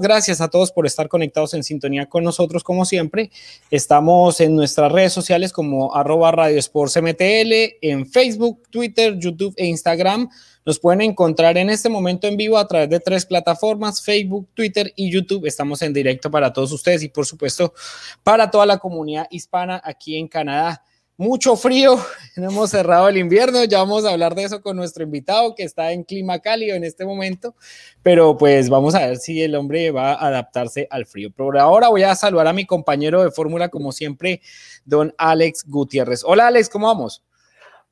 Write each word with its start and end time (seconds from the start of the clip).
Gracias 0.00 0.40
a 0.40 0.48
todos 0.48 0.72
por 0.72 0.86
estar 0.86 1.08
conectados 1.08 1.52
en 1.52 1.62
sintonía 1.62 2.06
con 2.06 2.24
nosotros, 2.24 2.64
como 2.64 2.86
siempre. 2.86 3.30
Estamos 3.70 4.40
en 4.40 4.56
nuestras 4.56 4.90
redes 4.90 5.12
sociales 5.12 5.52
como 5.52 5.94
arroba 5.94 6.32
Radio 6.32 6.58
Sports 6.58 6.96
MTL, 7.02 7.76
en 7.82 8.06
Facebook, 8.06 8.62
Twitter, 8.70 9.18
YouTube 9.18 9.52
e 9.58 9.66
Instagram. 9.66 10.30
Nos 10.64 10.78
pueden 10.78 11.02
encontrar 11.02 11.58
en 11.58 11.68
este 11.68 11.90
momento 11.90 12.26
en 12.28 12.38
vivo 12.38 12.56
a 12.56 12.66
través 12.66 12.88
de 12.88 12.98
tres 12.98 13.26
plataformas, 13.26 14.02
Facebook, 14.02 14.48
Twitter 14.54 14.90
y 14.96 15.10
YouTube. 15.12 15.44
Estamos 15.44 15.82
en 15.82 15.92
directo 15.92 16.30
para 16.30 16.50
todos 16.50 16.72
ustedes 16.72 17.02
y 17.02 17.10
por 17.10 17.26
supuesto 17.26 17.74
para 18.22 18.50
toda 18.50 18.64
la 18.64 18.78
comunidad 18.78 19.26
hispana 19.30 19.82
aquí 19.84 20.16
en 20.16 20.28
Canadá 20.28 20.82
mucho 21.20 21.54
frío, 21.54 21.98
hemos 22.36 22.70
cerrado 22.70 23.06
el 23.10 23.18
invierno, 23.18 23.62
ya 23.64 23.76
vamos 23.76 24.06
a 24.06 24.10
hablar 24.12 24.34
de 24.34 24.44
eso 24.44 24.62
con 24.62 24.74
nuestro 24.74 25.04
invitado 25.04 25.54
que 25.54 25.64
está 25.64 25.92
en 25.92 26.02
clima 26.02 26.38
cálido 26.38 26.74
en 26.74 26.82
este 26.82 27.04
momento, 27.04 27.54
pero 28.02 28.38
pues 28.38 28.70
vamos 28.70 28.94
a 28.94 29.06
ver 29.06 29.18
si 29.18 29.42
el 29.42 29.54
hombre 29.54 29.90
va 29.90 30.14
a 30.14 30.28
adaptarse 30.28 30.88
al 30.90 31.04
frío. 31.04 31.30
Por 31.30 31.58
ahora 31.58 31.90
voy 31.90 32.04
a 32.04 32.14
saludar 32.14 32.46
a 32.46 32.54
mi 32.54 32.64
compañero 32.64 33.22
de 33.22 33.30
fórmula, 33.30 33.68
como 33.68 33.92
siempre, 33.92 34.40
don 34.86 35.14
Alex 35.18 35.66
Gutiérrez. 35.68 36.22
Hola 36.24 36.46
Alex, 36.46 36.70
¿cómo 36.70 36.86
vamos? 36.86 37.22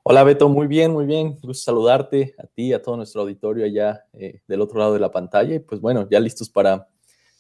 Hola 0.05 0.25
Beto, 0.25 0.49
muy 0.49 0.67
bien, 0.67 0.91
muy 0.91 1.05
bien. 1.05 1.33
Gusto 1.43 1.53
saludarte 1.53 2.35
a 2.39 2.47
ti, 2.47 2.73
a 2.73 2.81
todo 2.81 2.97
nuestro 2.97 3.21
auditorio 3.21 3.67
allá 3.67 4.07
eh, 4.15 4.41
del 4.49 4.63
otro 4.63 4.79
lado 4.79 4.95
de 4.95 5.01
la 5.01 5.13
pantalla. 5.13 5.55
Y 5.55 5.59
pues 5.59 5.83
bueno, 5.83 6.09
ya 6.11 6.19
listos 6.19 6.49
para 6.49 6.89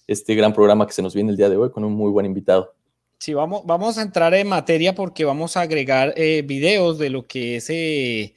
este 0.06 0.34
gran 0.34 0.52
programa 0.52 0.86
que 0.86 0.92
se 0.92 1.00
nos 1.00 1.14
viene 1.14 1.30
el 1.30 1.38
día 1.38 1.48
de 1.48 1.56
hoy 1.56 1.70
con 1.70 1.82
un 1.82 1.94
muy 1.94 2.10
buen 2.10 2.26
invitado. 2.26 2.74
Sí, 3.18 3.34
vamos, 3.34 3.62
vamos 3.66 3.98
a 3.98 4.02
entrar 4.02 4.32
en 4.34 4.46
materia 4.46 4.94
porque 4.94 5.24
vamos 5.24 5.56
a 5.56 5.62
agregar 5.62 6.14
eh, 6.16 6.42
videos 6.46 6.98
de 6.98 7.10
lo 7.10 7.26
que 7.26 7.56
es 7.56 7.68
eh, 7.68 8.32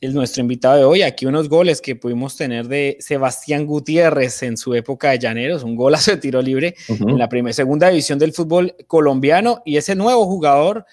el, 0.00 0.12
nuestro 0.12 0.40
invitado 0.42 0.76
de 0.76 0.84
hoy. 0.84 1.02
Aquí 1.02 1.24
unos 1.24 1.48
goles 1.48 1.80
que 1.80 1.94
pudimos 1.94 2.36
tener 2.36 2.66
de 2.66 2.96
Sebastián 2.98 3.64
Gutiérrez 3.64 4.42
en 4.42 4.56
su 4.56 4.74
época 4.74 5.10
de 5.10 5.20
Llaneros, 5.20 5.62
un 5.62 5.76
golazo 5.76 6.10
de 6.10 6.16
tiro 6.16 6.42
libre 6.42 6.74
en 6.88 7.16
la 7.16 7.28
primera, 7.28 7.52
segunda 7.52 7.88
división 7.90 8.18
del 8.18 8.32
fútbol 8.32 8.74
colombiano 8.88 9.62
y 9.64 9.76
ese 9.76 9.94
nuevo 9.94 10.26
jugador 10.26 10.84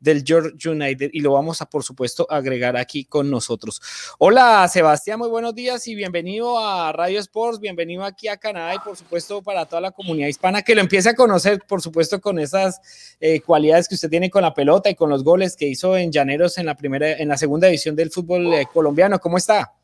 del 0.00 0.24
George 0.26 0.68
United 0.68 1.10
y 1.12 1.20
lo 1.20 1.32
vamos 1.32 1.60
a, 1.60 1.66
por 1.66 1.84
supuesto, 1.84 2.26
agregar 2.30 2.76
aquí 2.76 3.04
con 3.04 3.30
nosotros. 3.30 3.80
Hola, 4.18 4.66
Sebastián, 4.68 5.18
muy 5.18 5.28
buenos 5.28 5.54
días 5.54 5.86
y 5.86 5.94
bienvenido 5.94 6.58
a 6.58 6.90
Radio 6.92 7.20
Sports, 7.20 7.60
bienvenido 7.60 8.04
aquí 8.04 8.26
a 8.28 8.38
Canadá 8.38 8.74
y, 8.74 8.78
por 8.78 8.96
supuesto, 8.96 9.42
para 9.42 9.66
toda 9.66 9.82
la 9.82 9.90
comunidad 9.90 10.28
hispana 10.28 10.62
que 10.62 10.74
lo 10.74 10.80
empiece 10.80 11.10
a 11.10 11.14
conocer, 11.14 11.60
por 11.68 11.82
supuesto, 11.82 12.20
con 12.20 12.38
esas 12.38 12.80
eh, 13.20 13.40
cualidades 13.42 13.86
que 13.86 13.94
usted 13.94 14.08
tiene 14.08 14.30
con 14.30 14.42
la 14.42 14.54
pelota 14.54 14.88
y 14.88 14.94
con 14.94 15.10
los 15.10 15.22
goles 15.22 15.54
que 15.54 15.66
hizo 15.66 15.96
en 15.96 16.10
Llaneros 16.10 16.56
en 16.58 16.66
la 16.66 16.76
primera, 16.76 17.12
en 17.12 17.28
la 17.28 17.36
segunda 17.36 17.66
división 17.66 17.94
del 17.94 18.10
fútbol 18.10 18.52
eh, 18.54 18.66
colombiano. 18.72 19.18
¿Cómo 19.18 19.36
está? 19.36 19.74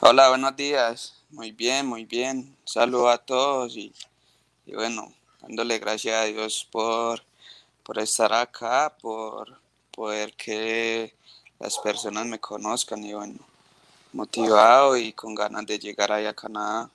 Hola, 0.00 0.30
buenos 0.30 0.56
días. 0.56 1.24
Muy 1.30 1.52
bien, 1.52 1.86
muy 1.86 2.06
bien. 2.06 2.56
Saludo 2.64 3.10
a 3.10 3.18
todos 3.18 3.76
y, 3.76 3.92
y 4.64 4.74
bueno, 4.74 5.12
dándole 5.42 5.78
gracias 5.78 6.14
a 6.14 6.24
Dios 6.24 6.66
por, 6.70 7.22
por 7.82 7.98
estar 7.98 8.32
acá, 8.32 8.96
por 9.00 9.65
poder 9.96 10.34
que 10.34 11.12
las 11.58 11.78
personas 11.78 12.26
me 12.26 12.38
conozcan 12.38 13.02
y 13.02 13.14
bueno, 13.14 13.38
motivado 14.12 14.96
y 14.96 15.12
con 15.14 15.34
ganas 15.34 15.66
de 15.66 15.78
llegar 15.78 16.12
ahí 16.12 16.26
a 16.26 16.34
Canadá. 16.34 16.90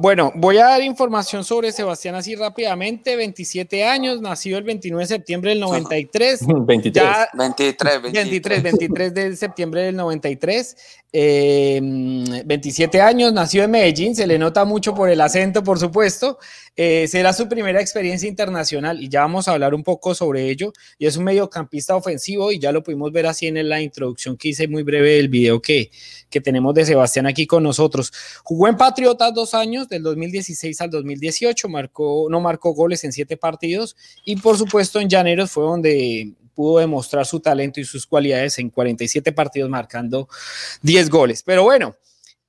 Bueno, 0.00 0.30
voy 0.36 0.58
a 0.58 0.66
dar 0.66 0.82
información 0.82 1.42
sobre 1.42 1.72
Sebastián 1.72 2.14
así 2.14 2.36
rápidamente. 2.36 3.16
27 3.16 3.84
años, 3.84 4.20
nació 4.20 4.56
el 4.56 4.62
29 4.62 5.02
de 5.02 5.08
septiembre 5.08 5.50
del 5.50 5.60
93. 5.60 6.46
23. 6.46 7.04
23, 7.34 8.02
23. 8.02 8.62
23, 8.62 9.14
de 9.14 9.36
septiembre 9.36 9.82
del 9.82 9.96
93. 9.96 10.76
27 11.10 13.00
años, 13.00 13.32
nació 13.32 13.64
en 13.64 13.70
Medellín, 13.70 14.14
se 14.14 14.26
le 14.26 14.38
nota 14.38 14.66
mucho 14.66 14.94
por 14.94 15.08
el 15.08 15.20
acento, 15.20 15.64
por 15.64 15.78
supuesto. 15.78 16.38
Eh, 16.76 17.08
será 17.08 17.32
su 17.32 17.48
primera 17.48 17.80
experiencia 17.80 18.28
internacional 18.28 19.02
y 19.02 19.08
ya 19.08 19.22
vamos 19.22 19.48
a 19.48 19.52
hablar 19.52 19.74
un 19.74 19.82
poco 19.82 20.14
sobre 20.14 20.48
ello. 20.48 20.72
Y 20.98 21.06
es 21.06 21.16
un 21.16 21.24
mediocampista 21.24 21.96
ofensivo 21.96 22.52
y 22.52 22.58
ya 22.58 22.72
lo 22.72 22.82
pudimos 22.82 23.10
ver 23.10 23.26
así 23.26 23.46
en 23.46 23.68
la 23.68 23.80
introducción 23.80 24.36
que 24.36 24.48
hice 24.48 24.68
muy 24.68 24.82
breve 24.82 25.14
del 25.14 25.28
video 25.28 25.60
que, 25.60 25.90
que 26.30 26.40
tenemos 26.40 26.74
de 26.74 26.84
Sebastián 26.84 27.26
aquí 27.26 27.46
con 27.46 27.62
nosotros. 27.62 28.12
Jugó 28.44 28.68
en 28.68 28.76
Patriotas 28.76 29.32
dos 29.34 29.54
años, 29.54 29.87
del 29.88 30.02
2016 30.02 30.80
al 30.80 30.90
2018, 30.90 31.68
marcó, 31.68 32.26
no 32.30 32.40
marcó 32.40 32.72
goles 32.72 33.04
en 33.04 33.12
siete 33.12 33.36
partidos 33.36 33.96
y 34.24 34.36
por 34.36 34.56
supuesto 34.56 35.00
en 35.00 35.08
Llaneros 35.08 35.50
fue 35.50 35.64
donde 35.64 36.32
pudo 36.54 36.80
demostrar 36.80 37.24
su 37.24 37.40
talento 37.40 37.80
y 37.80 37.84
sus 37.84 38.06
cualidades 38.06 38.58
en 38.58 38.70
47 38.70 39.32
partidos 39.32 39.70
marcando 39.70 40.28
10 40.82 41.08
goles. 41.08 41.42
Pero 41.44 41.62
bueno, 41.62 41.94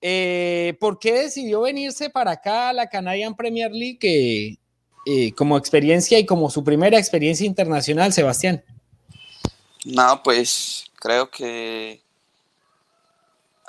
eh, 0.02 0.78
¿Por 0.80 0.98
qué 1.00 1.14
decidió 1.14 1.62
venirse 1.62 2.10
para 2.10 2.32
acá 2.32 2.70
a 2.70 2.74
la 2.74 2.88
Canadian 2.88 3.36
Premier 3.36 3.72
League 3.72 4.58
eh, 5.06 5.32
como 5.34 5.58
experiencia 5.58 6.18
y 6.18 6.26
como 6.26 6.50
su 6.50 6.64
primera 6.64 6.98
experiencia 6.98 7.46
internacional, 7.46 8.14
Sebastián? 8.14 8.64
No, 9.86 10.22
pues 10.24 10.86
creo 10.96 11.30
que 11.30 12.02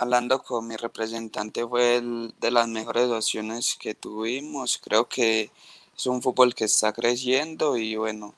hablando 0.00 0.43
con 0.43 0.66
mi 0.66 0.77
representante 0.77 1.66
fue 1.66 2.00
de 2.41 2.50
las 2.50 2.66
mejores 2.69 3.11
opciones 3.11 3.77
que 3.78 3.94
tuvimos. 3.94 4.78
Creo 4.83 5.06
que 5.06 5.50
es 5.94 6.06
un 6.06 6.22
fútbol 6.22 6.55
que 6.55 6.65
está 6.65 6.94
creciendo 6.94 7.77
y 7.77 7.97
bueno, 7.97 8.34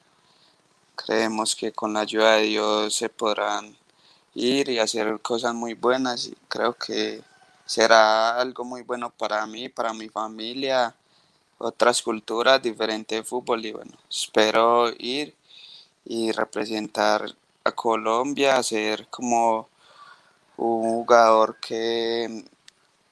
creemos 0.96 1.54
que 1.54 1.70
con 1.70 1.92
la 1.92 2.00
ayuda 2.00 2.36
de 2.36 2.42
Dios 2.42 2.96
se 2.96 3.08
podrán 3.08 3.76
ir 4.34 4.70
y 4.70 4.80
hacer 4.80 5.20
cosas 5.20 5.54
muy 5.54 5.74
buenas 5.74 6.26
y 6.26 6.36
creo 6.48 6.74
que 6.74 7.22
será 7.64 8.40
algo 8.40 8.64
muy 8.64 8.82
bueno 8.82 9.10
para 9.10 9.46
mí, 9.46 9.68
para 9.68 9.92
mi 9.92 10.08
familia, 10.08 10.96
otras 11.58 12.02
culturas, 12.02 12.60
diferente 12.60 13.22
fútbol 13.22 13.64
y 13.64 13.72
bueno, 13.72 13.92
espero 14.10 14.90
ir 14.98 15.32
y 16.04 16.32
representar 16.32 17.32
a 17.62 17.70
Colombia, 17.70 18.60
ser 18.64 19.06
como 19.08 19.68
un 20.56 20.82
jugador 20.82 21.56
que 21.60 22.44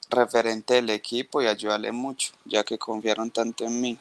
referente 0.09 0.75
del 0.75 0.89
equipo 0.89 1.41
y 1.41 1.47
ayudarle 1.47 1.91
mucho, 1.91 2.33
ya 2.45 2.63
que 2.63 2.77
confiaron 2.77 3.31
tanto 3.31 3.65
en 3.65 3.79
mí. 3.79 3.97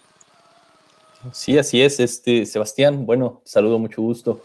Sí, 1.32 1.58
así 1.58 1.82
es, 1.82 2.00
este 2.00 2.46
Sebastián. 2.46 3.06
Bueno, 3.06 3.42
saludo, 3.44 3.78
mucho 3.78 4.02
gusto. 4.02 4.42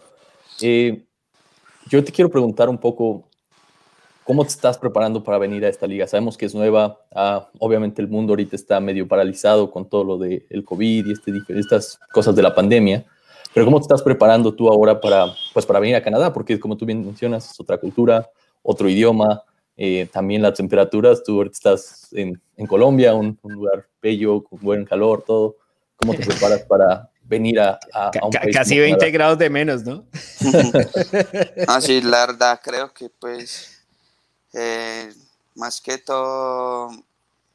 Eh, 0.60 1.04
yo 1.86 2.04
te 2.04 2.12
quiero 2.12 2.30
preguntar 2.30 2.68
un 2.68 2.78
poco 2.78 3.26
¿Cómo 4.26 4.42
te 4.42 4.48
estás 4.48 4.76
preparando 4.76 5.22
para 5.22 5.38
venir 5.38 5.64
a 5.64 5.68
esta 5.68 5.86
liga? 5.86 6.04
Sabemos 6.08 6.36
que 6.36 6.46
es 6.46 6.54
nueva, 6.54 6.98
ah, 7.14 7.48
obviamente 7.60 8.02
el 8.02 8.08
mundo 8.08 8.32
ahorita 8.32 8.56
está 8.56 8.80
medio 8.80 9.06
paralizado 9.06 9.70
con 9.70 9.88
todo 9.88 10.02
lo 10.02 10.18
del 10.18 10.44
el 10.50 10.64
COVID 10.64 11.06
y 11.06 11.12
este, 11.12 11.32
estas 11.50 12.00
cosas 12.12 12.34
de 12.34 12.42
la 12.42 12.52
pandemia, 12.52 13.06
pero 13.54 13.64
¿cómo 13.64 13.78
te 13.78 13.84
estás 13.84 14.02
preparando 14.02 14.52
tú 14.52 14.68
ahora 14.68 15.00
para, 15.00 15.26
pues, 15.54 15.64
para 15.64 15.78
venir 15.78 15.94
a 15.94 16.02
Canadá? 16.02 16.32
Porque 16.32 16.58
como 16.58 16.76
tú 16.76 16.84
bien 16.84 17.06
mencionas, 17.06 17.48
es 17.52 17.60
otra 17.60 17.78
cultura, 17.78 18.28
otro 18.62 18.88
idioma, 18.88 19.42
eh, 19.76 20.08
también 20.12 20.42
las 20.42 20.54
temperaturas, 20.54 21.22
tú 21.22 21.36
ahorita 21.38 21.54
estás 21.54 22.08
en, 22.12 22.40
en 22.56 22.66
Colombia, 22.66 23.14
un, 23.14 23.38
lugar 23.42 23.86
bello, 24.00 24.42
con 24.42 24.58
buen 24.60 24.84
calor, 24.84 25.22
todo. 25.26 25.56
¿Cómo 25.96 26.14
te 26.14 26.24
preparas 26.26 26.62
para 26.62 27.10
venir 27.22 27.60
a, 27.60 27.78
a, 27.92 28.10
un 28.22 28.30
país 28.30 28.56
Casi 28.56 28.78
20 28.78 29.10
grados 29.10 29.38
de 29.38 29.50
menos, 29.50 29.84
¿no? 29.84 30.06
Así, 31.68 32.00
ah, 32.02 32.06
la 32.08 32.26
verdad, 32.26 32.60
creo 32.62 32.92
que 32.92 33.10
pues 33.10 33.84
eh, 34.52 35.12
más 35.54 35.80
que 35.80 35.98
todo 35.98 36.90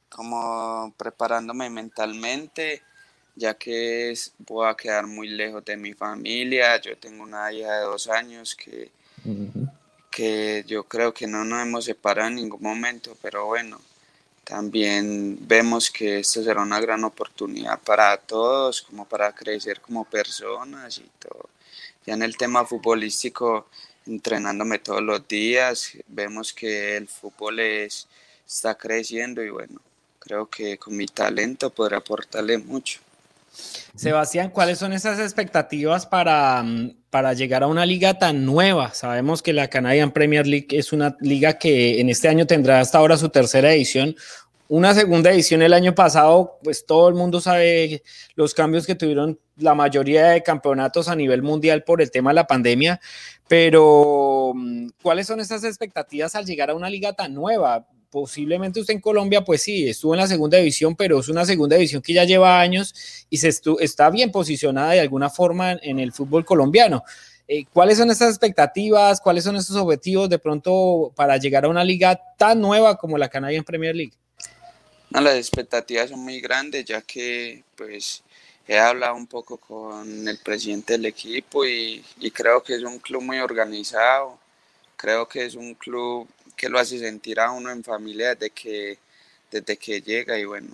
como 0.09 0.94
preparándome 0.97 1.69
mentalmente, 1.69 2.84
ya 3.35 3.53
que 3.53 4.13
voy 4.40 4.67
a 4.67 4.75
quedar 4.75 5.07
muy 5.07 5.29
lejos 5.29 5.63
de 5.63 5.78
mi 5.78 5.94
familia. 5.94 6.79
Yo 6.81 6.97
tengo 6.97 7.23
una 7.23 7.51
hija 7.51 7.78
de 7.78 7.84
dos 7.85 8.07
años 8.09 8.56
que, 8.56 8.91
que 10.11 10.63
yo 10.67 10.83
creo 10.83 11.13
que 11.13 11.25
no 11.25 11.43
nos 11.46 11.61
hemos 11.61 11.85
separado 11.85 12.28
en 12.28 12.35
ningún 12.35 12.61
momento, 12.61 13.17
pero 13.22 13.46
bueno, 13.46 13.79
también 14.43 15.37
vemos 15.47 15.90
que 15.90 16.19
esto 16.19 16.43
será 16.43 16.61
una 16.61 16.81
gran 16.81 17.03
oportunidad 17.05 17.79
para 17.79 18.17
todos, 18.17 18.81
como 18.81 19.05
para 19.05 19.34
crecer 19.34 19.79
como 19.79 20.03
personas 20.03 20.97
y 20.97 21.09
todo. 21.17 21.49
Ya 22.05 22.16
en 22.16 22.23
el 22.23 22.35
tema 22.35 22.66
futbolístico, 22.66 23.67
entrenándome 24.05 24.79
todos 24.79 25.02
los 25.02 25.28
días, 25.28 25.93
vemos 26.08 26.52
que 26.52 26.97
el 26.97 27.07
fútbol 27.07 27.59
es, 27.59 28.07
está 28.46 28.75
creciendo 28.75 29.41
y 29.41 29.49
bueno, 29.49 29.79
creo 30.19 30.47
que 30.47 30.78
con 30.78 30.97
mi 30.97 31.05
talento 31.05 31.69
podré 31.69 31.96
aportarle 31.96 32.57
mucho. 32.57 32.99
Sebastián, 33.96 34.49
¿cuáles 34.49 34.79
son 34.79 34.93
esas 34.93 35.19
expectativas 35.19 36.05
para, 36.05 36.64
mm, 36.64 36.96
para 37.11 37.34
llegar 37.34 37.61
a 37.61 37.67
una 37.67 37.85
liga 37.85 38.17
tan 38.17 38.46
nueva? 38.46 38.93
Sabemos 38.96 39.43
que 39.43 39.53
la 39.53 39.67
Canadian 39.67 40.11
Premier 40.11 40.47
League 40.47 40.67
es 40.72 40.91
una 40.93 41.16
liga 41.19 41.59
que 41.59 42.02
en 42.02 42.09
este 42.09 42.28
año 42.28 42.47
tendrá 42.47 42.79
hasta 42.79 42.97
ahora 42.97 43.17
su 43.17 43.29
tercera 43.29 43.72
edición, 43.72 44.16
una 44.69 44.93
segunda 44.93 45.29
edición 45.31 45.61
el 45.61 45.73
año 45.73 45.93
pasado, 45.93 46.58
pues 46.63 46.85
todo 46.85 47.09
el 47.09 47.13
mundo 47.13 47.41
sabe 47.41 48.03
los 48.35 48.53
cambios 48.53 48.87
que 48.87 48.96
tuvieron 48.96 49.37
la 49.58 49.75
mayoría 49.75 50.29
de 50.29 50.41
campeonatos 50.41 51.09
a 51.09 51.16
nivel 51.16 51.43
mundial 51.43 51.84
por 51.84 52.02
el 52.02 52.09
tema 52.09 52.29
de 52.29 52.35
la 52.35 52.47
pandemia, 52.47 53.02
pero 53.49 54.53
mm, 54.55 54.87
¿cuáles 55.03 55.28
son 55.28 55.41
esas 55.41 55.66
expectativas 55.66 56.35
al 56.35 56.46
llegar 56.46 56.69
a 56.69 56.75
una 56.75 56.90
liga 56.90 57.11
tan 57.11 57.34
nueva? 57.34 57.85
Posiblemente 58.11 58.79
usted 58.79 58.93
en 58.93 59.02
Colombia, 59.02 59.43
pues 59.43 59.63
sí, 59.63 59.87
estuvo 59.90 60.13
en 60.13 60.19
la 60.19 60.28
segunda 60.28 60.58
división, 60.58 60.96
pero 60.96 61.19
es 61.19 61.29
una 61.29 61.46
segunda 61.46 61.78
división 61.78 62.02
que 62.02 62.13
ya 62.13 62.25
lleva 62.25 62.59
años 62.59 62.93
y 63.29 63.37
se 63.37 63.49
está 63.79 64.09
bien 64.09 64.31
posicionada 64.31 64.91
de 64.91 64.99
alguna 64.99 65.29
forma 65.29 65.72
en, 65.72 65.99
el 65.99 66.11
fútbol 66.11 66.46
colombiano. 66.46 67.03
Eh, 67.47 67.66
¿Cuáles 67.73 67.97
son 67.97 68.11
estas 68.11 68.29
expectativas? 68.29 69.19
¿Cuáles 69.22 69.46
son 69.46 69.55
estos 69.55 69.75
objetivos 69.78 70.29
de 70.29 70.40
pronto 70.40 71.11
para 71.16 71.37
llegar 71.37 71.66
a 71.66 71.69
una 71.69 71.84
liga 71.84 72.19
tan 72.37 72.59
nueva 72.59 72.97
como 72.97 73.17
la 73.17 73.29
Canadian 73.29 73.63
Premier 73.63 73.96
League? 73.96 74.14
No, 75.09 75.22
las 75.22 75.35
expectativas 75.35 76.09
son 76.09 76.19
muy 76.19 76.40
grandes, 76.40 76.85
ya 76.85 77.02
que 77.02 77.64
pues 77.75 78.23
he 78.67 78.78
hablado 78.78 79.16
un 79.16 79.28
poco 79.28 79.57
con 79.57 80.28
el 80.28 80.37
presidente 80.37 80.93
del 80.93 81.05
equipo 81.05 81.66
y, 81.66 82.03
creo 82.34 82.61
que 82.61 82.75
es 82.75 82.84
un 82.84 82.99
club 82.99 83.22
muy 83.22 83.40
organizado, 83.40 84.37
creo 84.96 85.28
que 85.28 85.46
es 85.46 85.55
un 85.55 85.73
club 85.75 86.28
que 86.56 86.70
lo 86.70 86.80
hace 86.80 87.00
sentir 87.00 87.40
a 87.40 87.52
uno 87.52 87.72
en 87.72 87.84
familia 87.84 88.36
desde 88.36 88.50
que, 88.52 88.98
desde 89.52 89.78
que 89.78 90.02
llega 90.02 90.38
y 90.38 90.46
bueno, 90.46 90.70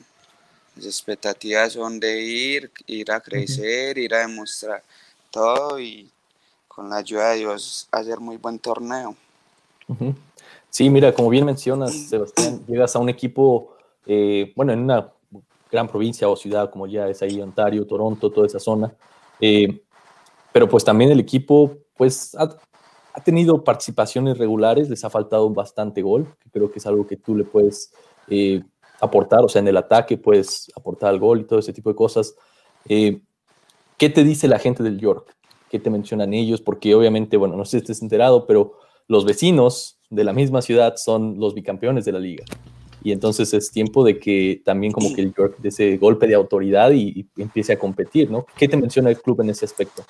las 0.76 0.86
expectativas 0.86 1.74
son 1.74 2.00
de 2.00 2.22
ir, 2.22 2.72
ir 2.86 3.12
a 3.12 3.20
crecer, 3.20 3.98
ir 3.98 4.14
a 4.14 4.20
demostrar 4.20 4.84
todo 5.32 5.80
y 5.80 6.10
con 6.68 6.90
la 6.90 6.98
ayuda 6.98 7.32
de 7.32 7.38
Dios 7.38 7.88
hacer 7.92 8.20
muy 8.20 8.38
buen 8.38 8.60
torneo. 8.60 9.16
Sí, 10.70 10.90
mira, 10.90 11.14
como 11.14 11.30
bien 11.30 11.46
mencionas, 11.46 11.94
Sebastián, 11.94 12.64
llegas 12.68 12.96
a 12.96 13.00
un 13.00 13.10
equipo, 13.10 13.76
eh, 14.06 14.54
bueno, 14.56 14.74
en 14.74 14.80
una 14.80 15.12
gran 15.72 15.88
provincia 15.88 16.30
o 16.30 16.36
ciudad 16.36 16.70
como 16.70 16.88
ya 16.88 17.08
es 17.08 17.22
ahí 17.22 17.42
Ontario, 17.42 17.86
Toronto, 17.86 18.32
toda 18.32 18.48
esa 18.48 18.60
zona. 18.60 18.94
Eh, 19.40 19.82
pero 20.52 20.68
pues 20.70 20.84
también 20.84 21.12
el 21.12 21.20
equipo 21.20 21.78
pues 21.96 22.36
ha, 22.36 22.56
tenido 23.22 23.64
participaciones 23.64 24.38
regulares, 24.38 24.90
les 24.90 25.04
ha 25.04 25.10
faltado 25.10 25.50
bastante 25.50 26.02
gol, 26.02 26.28
que 26.40 26.50
creo 26.50 26.72
que 26.72 26.80
es 26.80 26.86
algo 26.86 27.08
que 27.08 27.18
tú 27.18 27.36
le 27.36 27.44
puedes 27.44 27.92
eh, 28.30 28.62
aportar, 29.00 29.44
o 29.44 29.50
sea, 29.50 29.62
en 29.62 29.68
el 29.68 29.78
ataque 29.78 30.18
puedes 30.18 30.72
aportar 30.75 31.10
al 31.10 31.19
gol 31.19 31.42
y 31.42 31.44
todo 31.46 31.60
ese 31.60 31.74
tipo 31.74 31.90
de 31.90 31.96
cosas. 31.96 32.36
Eh, 32.88 33.22
¿Qué 33.98 34.10
te 34.10 34.24
dice 34.24 34.48
la 34.48 34.60
gente 34.60 34.84
del 34.84 35.00
York? 35.00 35.36
¿Qué 35.69 35.80
te 35.80 35.90
mencionan 35.90 36.34
ellos? 36.34 36.62
Porque 36.62 36.96
obviamente, 36.96 37.38
bueno, 37.38 37.56
no 37.58 37.66
sé 37.66 37.72
si 37.72 37.78
estés 37.78 38.02
enterado, 38.02 38.46
pero 38.46 38.74
los 39.08 39.25
vecinos 39.25 40.00
de 40.10 40.24
la 40.24 40.34
misma 40.34 40.62
ciudad 40.62 40.96
son 40.98 41.40
los 41.40 41.54
bicampeones 41.54 42.06
de 42.06 42.12
la 42.12 42.19
liga 42.19 42.46
y 43.08 43.14
entonces 43.14 43.54
es 43.54 43.72
tiempo 43.72 44.04
de 44.04 44.19
que 44.19 44.62
también 44.66 44.92
como 44.92 45.14
que 45.14 45.22
el 45.22 45.34
York 45.34 45.56
de 45.60 45.69
ese 45.69 45.98
golpe 45.98 46.28
de 46.28 46.36
autoridad 46.36 46.92
y, 46.92 47.25
empiece 47.38 47.74
a 47.74 47.80
competir, 47.80 48.30
¿no? 48.30 48.46
¿Qué 48.58 48.68
te 48.68 48.75
menciona 48.75 49.10
el 49.10 49.22
club 49.22 49.40
en 49.40 49.50
ese 49.50 49.64
aspecto? 49.64 50.04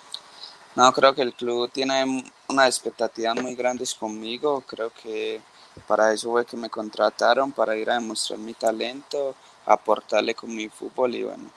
No, 0.78 0.94
creo 0.94 1.16
que 1.16 1.24
el 1.24 1.34
club 1.34 1.72
tiene 1.72 2.24
unas 2.48 2.68
expectativas 2.68 3.36
muy 3.42 3.56
grandes 3.56 3.96
conmigo, 3.96 4.62
creo 4.62 4.92
que 4.92 5.42
para 5.88 6.14
eso 6.14 6.30
fue 6.30 6.46
que 6.46 6.56
me 6.56 6.70
contrataron, 6.70 7.52
para 7.52 7.76
ir 7.76 7.90
a 7.90 7.96
demostrar 7.96 8.38
mi 8.38 8.54
talento, 8.54 9.34
aportarle 9.66 10.36
con 10.36 10.56
mi 10.56 10.70
fútbol 10.70 11.16
y 11.16 11.24
bueno, 11.24 11.50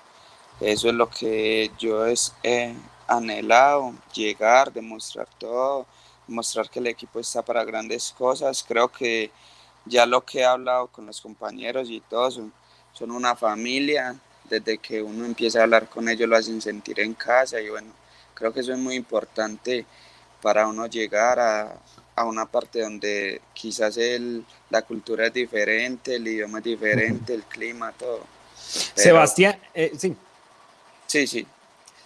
eso 0.58 0.88
es 0.88 0.94
lo 0.94 1.11
que 1.11 1.70
yo 1.78 2.06
he 2.06 2.75
anhelado, 3.06 3.93
llegar, 4.14 4.72
demostrar 4.72 5.28
todo, 5.37 5.84
demostrar 6.26 6.70
que 6.70 6.78
el 6.78 6.87
equipo 6.87 7.20
está 7.20 7.43
para 7.43 7.62
grandes 7.62 8.14
cosas, 8.16 8.64
creo 8.66 8.88
que 8.88 9.31
ya 9.84 10.06
lo 10.06 10.25
que 10.25 10.38
he 10.38 10.44
hablado 10.46 10.87
con 10.87 11.05
los 11.05 11.20
compañeros 11.20 11.90
y 11.90 12.00
todos 12.00 12.40
son, 12.94 13.11
una 13.11 13.37
familia, 13.37 14.19
desde 14.44 14.78
que 14.78 15.02
uno 15.02 15.26
empieza 15.26 15.61
a 15.61 15.64
hablar 15.64 15.90
con 15.90 16.08
ellos 16.08 16.26
lo 16.26 16.38
hacen 16.38 16.62
sentir 16.62 17.00
en 17.00 17.12
casa 17.12 17.61
y 17.61 17.69
bueno, 17.69 18.00
creo 18.40 18.52
que 18.52 18.60
eso 18.60 18.72
es 18.72 18.78
muy 18.78 18.96
importante 18.96 19.87
para 20.42 20.66
uno 20.66 20.87
llegar 20.87 21.38
a, 21.38 21.76
una 22.22 22.44
parte 22.44 22.82
donde 22.82 23.40
quizás 23.54 23.96
el, 23.96 24.44
la 24.69 24.82
cultura 24.82 25.28
es 25.28 25.32
diferente, 25.32 26.16
el 26.16 26.28
idioma 26.28 26.58
es 26.58 26.64
diferente, 26.64 27.32
el 27.32 27.44
clima, 27.44 27.92
todo. 27.92 28.20
Sebastián, 28.94 29.58
eh, 29.72 29.92
sí. 29.96 30.14
Sí, 31.06 31.26
sí. 31.26 31.46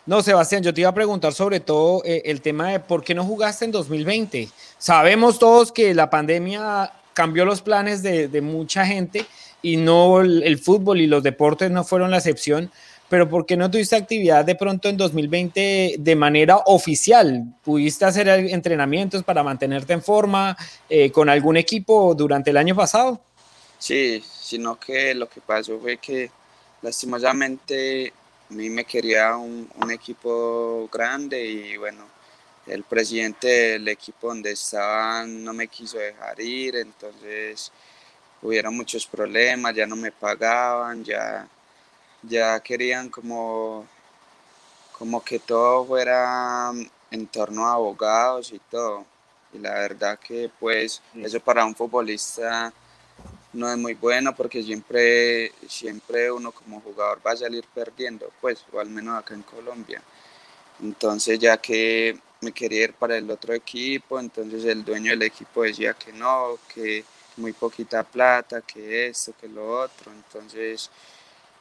No, 0.06 0.22
Sebastián, 0.22 0.62
yo 0.62 0.72
te 0.72 0.82
iba 0.82 0.90
a 0.90 0.94
preguntar 0.94 1.32
sobre 1.32 1.58
todo 1.58 2.02
eh, 2.04 2.22
el 2.26 2.42
tema 2.42 2.68
de 2.68 2.78
por 2.78 3.02
qué 3.02 3.14
no 3.14 3.24
jugaste 3.24 3.64
en 3.64 3.72
2020. 3.72 4.48
Sabemos 4.78 5.40
todos 5.40 5.72
que 5.72 5.94
la 5.94 6.10
pandemia 6.10 6.92
cambió 7.12 7.44
los 7.44 7.62
planes 7.62 8.02
de, 8.02 8.40
mucha 8.40 8.86
gente 8.86 9.26
y 9.62 9.78
no 9.78 10.20
el, 10.20 10.58
fútbol 10.58 11.00
y 11.00 11.06
los 11.06 11.22
deportes 11.22 11.70
no 11.70 11.82
fueron 11.82 12.10
la 12.10 12.18
excepción. 12.18 12.70
Pero 13.14 13.28
¿por 13.28 13.46
qué 13.46 13.56
no 13.56 13.70
tuviste 13.70 13.94
actividad 13.94 14.44
de 14.44 14.56
pronto 14.56 14.88
en 14.88 14.96
2020 14.96 15.94
de 16.00 16.16
manera 16.16 16.56
oficial? 16.66 17.44
¿Pudiste 17.62 18.04
hacer 18.04 18.26
entrenamientos 18.26 19.22
para 19.22 19.44
mantenerte 19.44 19.92
en 19.92 20.02
forma 20.02 20.56
eh, 20.88 21.12
con 21.12 21.28
algún 21.28 21.56
equipo 21.56 22.12
durante 22.16 22.50
el 22.50 22.56
año 22.56 22.74
pasado? 22.74 23.20
Sí, 23.78 24.20
sino 24.20 24.80
que 24.80 25.14
lo 25.14 25.28
que 25.28 25.40
pasó 25.40 25.78
fue 25.78 25.98
que 25.98 26.28
lastimosamente 26.82 28.12
a 28.50 28.52
mí 28.52 28.68
me 28.68 28.84
quería 28.84 29.36
un, 29.36 29.70
un 29.80 29.90
equipo 29.92 30.88
grande 30.92 31.40
y 31.46 31.76
bueno, 31.76 32.06
el 32.66 32.82
presidente 32.82 33.46
del 33.46 33.86
equipo 33.86 34.26
donde 34.26 34.50
estaban 34.50 35.44
no 35.44 35.52
me 35.52 35.68
quiso 35.68 35.98
dejar 35.98 36.40
ir, 36.40 36.74
entonces 36.74 37.70
hubieron 38.42 38.74
muchos 38.74 39.06
problemas, 39.06 39.72
ya 39.72 39.86
no 39.86 39.94
me 39.94 40.10
pagaban, 40.10 41.04
ya, 41.04 41.48
ya 42.28 42.60
querían 42.60 43.08
como, 43.08 43.86
como 44.98 45.22
que 45.22 45.38
todo 45.38 45.84
fuera 45.84 46.72
en 47.10 47.26
torno 47.28 47.66
a 47.66 47.74
abogados 47.74 48.52
y 48.52 48.58
todo. 48.70 49.04
Y 49.52 49.58
la 49.58 49.74
verdad 49.74 50.18
que 50.18 50.50
pues 50.58 51.00
eso 51.14 51.40
para 51.40 51.64
un 51.64 51.74
futbolista 51.74 52.72
no 53.52 53.70
es 53.70 53.78
muy 53.78 53.94
bueno 53.94 54.34
porque 54.34 54.62
siempre, 54.62 55.52
siempre 55.68 56.30
uno 56.30 56.52
como 56.52 56.80
jugador 56.80 57.20
va 57.24 57.32
a 57.32 57.36
salir 57.36 57.64
perdiendo, 57.72 58.30
pues, 58.40 58.64
o 58.72 58.80
al 58.80 58.90
menos 58.90 59.16
acá 59.16 59.34
en 59.34 59.42
Colombia. 59.42 60.02
Entonces 60.82 61.38
ya 61.38 61.56
que 61.58 62.18
me 62.40 62.52
quería 62.52 62.84
ir 62.84 62.94
para 62.94 63.16
el 63.16 63.30
otro 63.30 63.54
equipo, 63.54 64.18
entonces 64.18 64.64
el 64.64 64.84
dueño 64.84 65.12
del 65.12 65.22
equipo 65.22 65.62
decía 65.62 65.94
que 65.94 66.12
no, 66.12 66.58
que 66.72 67.04
muy 67.36 67.52
poquita 67.52 68.02
plata, 68.02 68.60
que 68.60 69.06
esto, 69.08 69.32
que 69.40 69.48
lo 69.48 69.80
otro, 69.80 70.12
entonces 70.12 70.90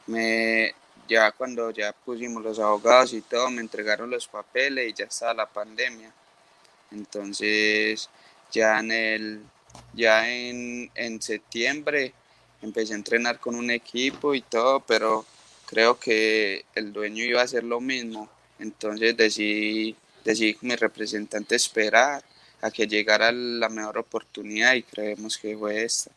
me 0.07 0.73
ya 1.07 1.31
cuando 1.31 1.71
ya 1.71 1.91
pusimos 1.93 2.43
los 2.43 2.59
abogados 2.59 3.13
y 3.13 3.21
todo, 3.21 3.49
me 3.49 3.61
entregaron 3.61 4.09
los 4.09 4.27
papeles 4.27 4.89
y 4.89 4.93
ya 4.93 5.05
estaba 5.05 5.33
la 5.33 5.45
pandemia. 5.47 6.11
Entonces 6.91 8.09
ya 8.51 8.79
en 8.79 8.91
el 8.91 9.41
ya 9.93 10.29
en, 10.29 10.91
en 10.95 11.21
septiembre 11.21 12.13
empecé 12.61 12.93
a 12.93 12.97
entrenar 12.97 13.39
con 13.39 13.55
un 13.55 13.71
equipo 13.71 14.33
y 14.35 14.41
todo, 14.41 14.79
pero 14.81 15.25
creo 15.65 15.99
que 15.99 16.65
el 16.75 16.93
dueño 16.93 17.23
iba 17.23 17.41
a 17.41 17.45
hacer 17.45 17.63
lo 17.63 17.81
mismo. 17.81 18.29
Entonces 18.59 19.17
decidí 19.17 19.95
decidí 20.23 20.53
con 20.53 20.69
mi 20.69 20.75
representante 20.75 21.55
esperar 21.55 22.23
a 22.61 22.71
que 22.71 22.87
llegara 22.87 23.31
la 23.31 23.69
mejor 23.69 23.97
oportunidad 23.97 24.73
y 24.75 24.83
creemos 24.83 25.37
que 25.37 25.57
fue 25.57 25.83
esta. 25.83 26.11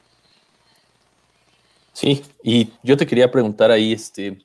Sí, 1.96 2.22
y 2.42 2.68
yo 2.82 2.94
te 2.98 3.06
quería 3.06 3.30
preguntar 3.30 3.70
ahí, 3.70 3.94
este, 3.94 4.36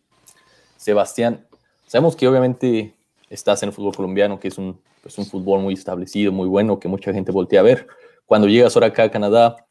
Sebastián, 0.77 1.45
sabemos 1.85 2.15
que 2.15 2.25
obviamente 2.25 2.93
estás 3.29 3.61
en 3.61 3.67
el 3.67 3.73
fútbol 3.73 3.93
colombiano, 3.93 4.39
que 4.39 4.47
es 4.47 4.57
un, 4.57 4.79
pues 5.03 5.17
un 5.17 5.25
fútbol 5.25 5.59
muy 5.59 5.73
establecido, 5.73 6.31
muy 6.31 6.47
bueno, 6.47 6.79
que 6.79 6.87
mucha 6.87 7.11
gente 7.11 7.29
voltea 7.33 7.59
a 7.59 7.63
ver. 7.63 7.87
Cuando 8.25 8.47
llegas 8.47 8.73
ahora 8.77 8.87
acá 8.87 9.03
a 9.03 9.11
Canadá, 9.11 9.67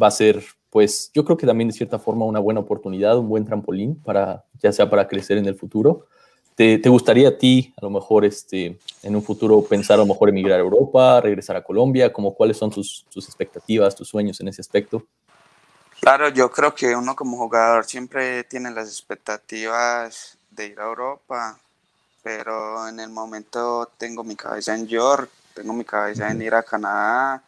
va 0.00 0.06
a 0.06 0.10
ser, 0.12 0.44
pues 0.70 1.10
yo 1.12 1.24
creo 1.24 1.36
que 1.36 1.44
también 1.44 1.66
de 1.70 1.74
cierta 1.74 1.98
forma 1.98 2.24
una 2.24 2.38
buena 2.38 2.60
oportunidad, 2.60 3.18
un 3.18 3.28
buen 3.28 3.44
trampolín 3.44 3.96
para, 3.96 4.44
ya 4.62 4.70
sea 4.70 4.88
para 4.88 5.08
crecer 5.08 5.36
en 5.36 5.46
el 5.46 5.56
futuro. 5.56 6.06
¿Te, 6.54 6.78
gustaría 6.88 7.30
a 7.30 7.36
ti, 7.36 7.74
a 7.76 7.84
lo 7.84 7.90
mejor, 7.90 8.24
este, 8.24 8.78
en 9.02 9.16
un 9.16 9.22
futuro 9.24 9.60
pensar 9.64 9.96
a 9.96 10.02
lo 10.02 10.06
mejor 10.06 10.28
emigrar 10.28 10.60
a 10.60 10.62
Europa, 10.62 11.20
regresar 11.20 11.56
a 11.56 11.64
Colombia? 11.64 12.12
Como, 12.12 12.32
¿Cuáles 12.32 12.58
son 12.58 12.70
tus, 12.70 13.04
tus 13.12 13.26
expectativas, 13.26 13.96
tus 13.96 14.06
sueños 14.06 14.40
en 14.40 14.46
ese 14.46 14.60
aspecto? 14.60 15.04
Claro, 16.04 16.28
yo 16.28 16.50
creo 16.50 16.74
que 16.74 16.94
uno 16.94 17.16
como 17.16 17.38
jugador 17.38 17.86
siempre 17.86 18.44
tiene 18.44 18.70
las 18.70 18.88
expectativas 18.88 20.36
de 20.50 20.66
ir 20.66 20.78
a 20.78 20.84
Europa, 20.84 21.58
pero 22.22 22.86
en 22.86 23.00
el 23.00 23.08
momento 23.08 23.90
tengo 23.96 24.22
mi 24.22 24.36
cabeza 24.36 24.74
en 24.74 24.86
York, 24.86 25.30
tengo 25.54 25.72
mi 25.72 25.86
cabeza 25.86 26.30
en 26.30 26.42
ir 26.42 26.54
a 26.54 26.62
Canadá, 26.62 27.42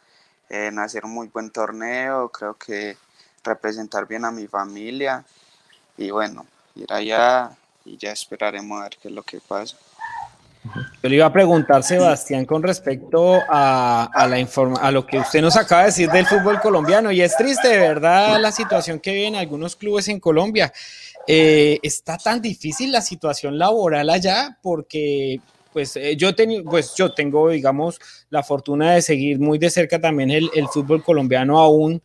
en 0.49 0.79
hacer 0.79 1.05
un 1.05 1.11
muy 1.11 1.27
buen 1.27 1.51
torneo, 1.51 2.29
creo 2.29 2.55
que 2.55 2.97
representar 3.43 4.07
bien 4.07 4.25
a 4.25 4.31
mi 4.31 4.47
familia 4.47 5.23
y 5.95 6.09
bueno, 6.09 6.47
ir 6.73 6.91
allá 6.91 7.55
y 7.85 7.95
ya 7.97 8.11
esperaremos 8.11 8.79
a 8.79 8.83
ver 8.85 8.97
qué 8.99 9.09
es 9.09 9.13
lo 9.13 9.21
que 9.21 9.39
pasa. 9.39 9.77
Yo 11.01 11.09
le 11.09 11.15
iba 11.15 11.25
a 11.25 11.33
preguntar, 11.33 11.83
Sebastián, 11.83 12.45
con 12.45 12.63
respecto 12.63 13.41
a, 13.49 14.27
la 14.29 14.39
informa 14.39 14.79
a 14.79 14.91
lo 14.91 15.05
que 15.05 15.19
usted 15.19 15.41
nos 15.41 15.55
acaba 15.55 15.81
de 15.81 15.87
decir 15.87 16.09
del 16.09 16.25
fútbol 16.25 16.59
colombiano, 16.59 17.11
y 17.11 17.21
es 17.21 17.35
triste, 17.35 17.67
de 17.67 17.79
verdad, 17.79 18.39
la 18.39 18.51
situación 18.51 18.99
que 18.99 19.13
viven 19.13 19.35
algunos 19.35 19.75
clubes 19.75 20.07
en 20.07 20.19
Colombia. 20.19 20.71
Eh, 21.29 21.79
está 21.83 22.17
tan 22.17 22.41
difícil 22.41 22.91
la 22.91 23.01
situación 23.01 23.57
laboral 23.57 24.09
allá 24.09 24.57
porque 24.61 25.41
pues 25.73 25.97
eh, 25.97 26.15
yo, 26.15 26.29
pues 26.63 26.95
yo 26.95 27.13
tengo, 27.13 27.49
digamos, 27.49 27.99
la 28.29 28.43
fortuna 28.43 28.93
de 28.93 29.01
seguir 29.01 29.37
muy 29.37 29.59
de 29.59 29.69
cerca 29.69 29.99
también 29.99 30.31
el, 30.31 30.49
el 30.55 30.67
fútbol 30.69 31.03
colombiano 31.03 31.59
aún 31.59 32.01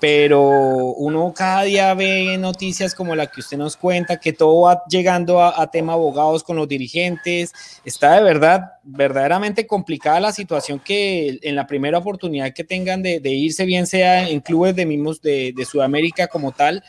pero 0.00 0.40
uno 0.40 1.32
cada 1.36 1.62
día 1.64 1.92
ve 1.92 2.38
noticias 2.38 2.94
como 2.94 3.14
la 3.14 3.26
que 3.26 3.40
usted 3.40 3.58
nos 3.58 3.76
cuenta, 3.76 4.18
que 4.18 4.32
todo 4.32 4.62
va 4.62 4.82
llegando 4.88 5.42
a, 5.42 5.70
tema 5.70 5.92
abogados 5.92 6.42
con 6.42 6.56
los 6.56 6.66
dirigentes. 6.66 7.52
Está 7.84 8.14
de 8.14 8.22
verdad, 8.22 8.72
verdaderamente 8.82 9.66
complicada 9.66 10.18
la 10.18 10.32
situación 10.32 10.80
que 10.80 11.38
en 11.42 11.54
la 11.54 11.66
primera 11.66 11.98
oportunidad 11.98 12.54
que 12.54 12.64
tengan 12.64 13.02
de, 13.02 13.20
irse, 13.24 13.66
bien 13.66 13.86
sea 13.86 14.26
en 14.26 14.40
clubes 14.40 14.74
de 14.74 14.86
mismos 14.86 15.20
de, 15.20 15.54
Sudamérica 15.70 16.26
como 16.28 16.52
tal, 16.52 16.82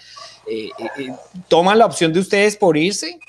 eh, 0.47 0.69
eh, 0.79 0.89
eh, 0.97 1.15
¿toman 1.49 1.77
la 1.77 1.85
opción 1.85 2.13
de 2.13 2.21
ustedes 2.21 2.55
por 2.55 2.77
irse? 2.77 3.19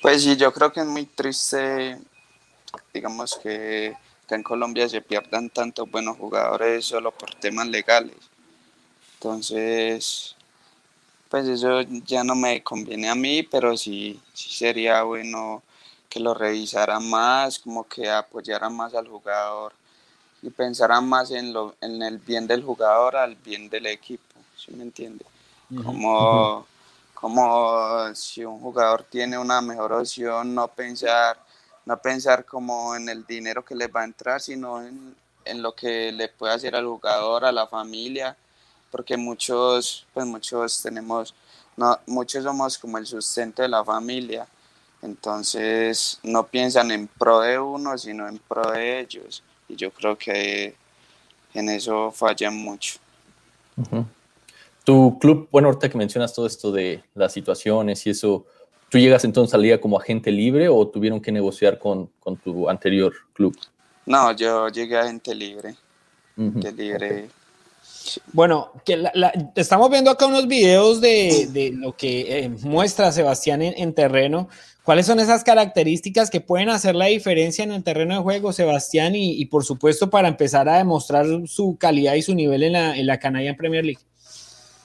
Pues 0.00 0.22
sí, 0.22 0.36
yo 0.36 0.52
creo 0.52 0.72
que 0.72 0.80
es 0.80 0.86
muy 0.86 1.06
triste, 1.06 1.98
digamos 2.92 3.36
que, 3.42 3.94
que 4.28 4.34
en 4.36 4.42
Colombia 4.44 4.88
se 4.88 5.00
pierdan 5.00 5.50
tantos 5.50 5.90
buenos 5.90 6.16
jugadores 6.16 6.84
solo 6.84 7.10
por 7.10 7.34
temas 7.34 7.66
legales 7.66 8.14
entonces, 9.24 10.36
pues 11.30 11.48
eso 11.48 11.80
ya 11.80 12.22
no 12.22 12.34
me 12.34 12.62
conviene 12.62 13.08
a 13.08 13.14
mí, 13.14 13.42
pero 13.42 13.74
sí, 13.74 14.20
sería 14.34 15.02
bueno 15.02 15.62
que 16.10 16.20
lo 16.20 16.34
revisaran 16.34 17.08
más, 17.08 17.58
como 17.58 17.88
que 17.88 18.10
apoyaran 18.10 18.76
más 18.76 18.94
al 18.94 19.08
jugador 19.08 19.72
y 20.42 20.50
pensaran 20.50 21.08
más 21.08 21.30
en, 21.30 21.54
lo, 21.54 21.74
en 21.80 22.02
el 22.02 22.18
bien 22.18 22.46
del 22.46 22.62
jugador 22.62 23.16
al 23.16 23.34
bien 23.36 23.70
del 23.70 23.86
equipo, 23.86 24.34
¿sí 24.58 24.72
me 24.72 24.82
entiende? 24.82 25.24
Como, 25.82 26.66
como 27.14 28.14
si 28.14 28.44
un 28.44 28.60
jugador 28.60 29.04
tiene 29.04 29.38
una 29.38 29.62
mejor 29.62 29.94
opción, 29.94 30.54
no 30.54 30.68
pensar, 30.68 31.38
no 31.86 31.96
pensar 31.96 32.44
como 32.44 32.94
en 32.94 33.08
el 33.08 33.24
dinero 33.24 33.64
que 33.64 33.74
le 33.74 33.86
va 33.86 34.02
a 34.02 34.04
entrar, 34.04 34.42
sino 34.42 34.82
en, 34.82 35.16
en 35.46 35.62
lo 35.62 35.74
que 35.74 36.12
le 36.12 36.28
puede 36.28 36.52
hacer 36.52 36.76
al 36.76 36.84
jugador, 36.84 37.46
a 37.46 37.52
la 37.52 37.66
familia 37.66 38.36
porque 38.94 39.16
muchos, 39.16 40.06
pues 40.14 40.24
muchos 40.24 40.80
tenemos, 40.80 41.34
no, 41.76 41.98
muchos 42.06 42.44
somos 42.44 42.78
como 42.78 42.96
el 42.96 43.04
sustento 43.04 43.60
de 43.60 43.68
la 43.68 43.84
familia, 43.84 44.46
entonces 45.02 46.20
no 46.22 46.46
piensan 46.46 46.92
en 46.92 47.08
pro 47.08 47.40
de 47.40 47.58
uno, 47.58 47.98
sino 47.98 48.28
en 48.28 48.38
pro 48.38 48.70
de 48.70 49.00
ellos, 49.00 49.42
y 49.68 49.74
yo 49.74 49.90
creo 49.90 50.16
que 50.16 50.76
en 51.54 51.70
eso 51.70 52.12
fallan 52.12 52.54
mucho. 52.54 53.00
Tu 54.84 55.18
club, 55.18 55.48
bueno, 55.50 55.66
ahorita 55.70 55.88
que 55.88 55.98
mencionas 55.98 56.32
todo 56.32 56.46
esto 56.46 56.70
de 56.70 57.02
las 57.16 57.32
situaciones 57.32 58.06
y 58.06 58.10
eso, 58.10 58.46
¿tú 58.90 58.98
llegas 58.98 59.24
entonces 59.24 59.54
al 59.54 59.62
día 59.62 59.80
como 59.80 59.98
agente 59.98 60.30
libre 60.30 60.68
o 60.68 60.86
tuvieron 60.86 61.20
que 61.20 61.32
negociar 61.32 61.80
con, 61.80 62.08
con 62.20 62.36
tu 62.36 62.70
anterior 62.70 63.12
club? 63.32 63.58
No, 64.06 64.30
yo 64.36 64.68
llegué 64.68 64.96
a 64.96 65.00
agente 65.00 65.34
libre. 65.34 65.74
Agente 66.36 66.70
libre. 66.70 67.28
Bueno, 68.32 68.72
que 68.84 69.10
estamos 69.54 69.90
viendo 69.90 70.10
acá 70.10 70.26
unos 70.26 70.46
videos 70.46 71.00
de, 71.00 71.72
lo 71.76 71.96
que 71.96 72.38
eh, 72.38 72.48
muestra 72.48 73.12
Sebastián 73.12 73.62
en, 73.62 73.94
terreno. 73.94 74.48
¿Cuáles 74.82 75.06
son 75.06 75.20
esas 75.20 75.44
características 75.44 76.30
que 76.30 76.40
pueden 76.40 76.68
hacer 76.68 76.94
la 76.94 77.06
diferencia 77.06 77.64
en 77.64 77.72
el 77.72 77.82
terreno 77.82 78.16
de 78.16 78.22
juego, 78.22 78.52
Sebastián? 78.52 79.14
Y, 79.14 79.44
por 79.46 79.64
supuesto, 79.64 80.10
para 80.10 80.28
empezar 80.28 80.68
a 80.68 80.78
demostrar 80.78 81.26
su 81.46 81.76
calidad 81.78 82.14
y 82.14 82.22
su 82.22 82.34
nivel 82.34 82.64
en 82.64 82.72
la, 82.74 82.96
en 82.96 83.06
la 83.06 83.18
Canadian 83.18 83.56
Premier 83.56 83.84
League. 83.84 84.02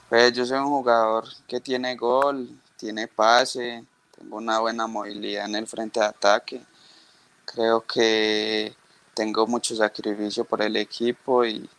Pues 0.07 0.33
yo 0.33 0.45
soy 0.45 0.57
un 0.59 0.69
jugador 0.69 1.25
que 1.47 1.59
tiene 1.59 1.95
gol, 1.95 2.49
tiene 2.77 3.07
pase, 3.07 3.83
tengo 4.17 4.37
una 4.37 4.59
buena 4.59 4.87
movilidad 4.87 5.45
en 5.45 5.55
el 5.55 5.67
frente 5.67 5.99
de 5.99 6.05
ataque. 6.05 6.61
Creo 7.45 7.81
que 7.81 8.73
tengo 9.13 9.45
mucho 9.47 9.75
sacrificio 9.75 10.45
por 10.45 10.61
el 10.61 10.77
equipo 10.77 11.45
y 11.45 11.69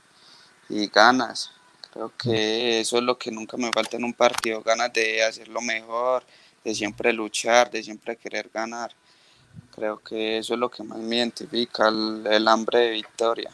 y 0.71 0.87
ganas. 0.87 1.51
Creo 1.93 2.13
que 2.17 2.81
eso 2.81 2.99
es 2.99 3.03
lo 3.03 3.19
que 3.19 3.31
nunca 3.31 3.57
me 3.57 3.73
falta 3.73 3.97
en 3.97 4.05
un 4.05 4.15
partido, 4.15 4.63
ganas 4.63 4.93
de 4.93 5.25
hacerlo 5.25 5.61
mejor, 5.61 6.23
de 6.65 6.75
siempre 6.75 7.13
luchar, 7.13 7.71
de 7.71 7.83
siempre 7.83 8.17
querer 8.17 8.49
ganar. 8.55 8.93
Creo 9.75 9.99
que 9.99 10.39
eso 10.39 10.55
es 10.55 10.61
lo 10.61 10.71
que 10.71 10.85
más 10.85 10.99
me 10.99 11.17
identifica, 11.17 11.89
el, 11.89 12.47
hambre 12.47 12.79
de 12.79 12.91
victoria. 12.91 13.51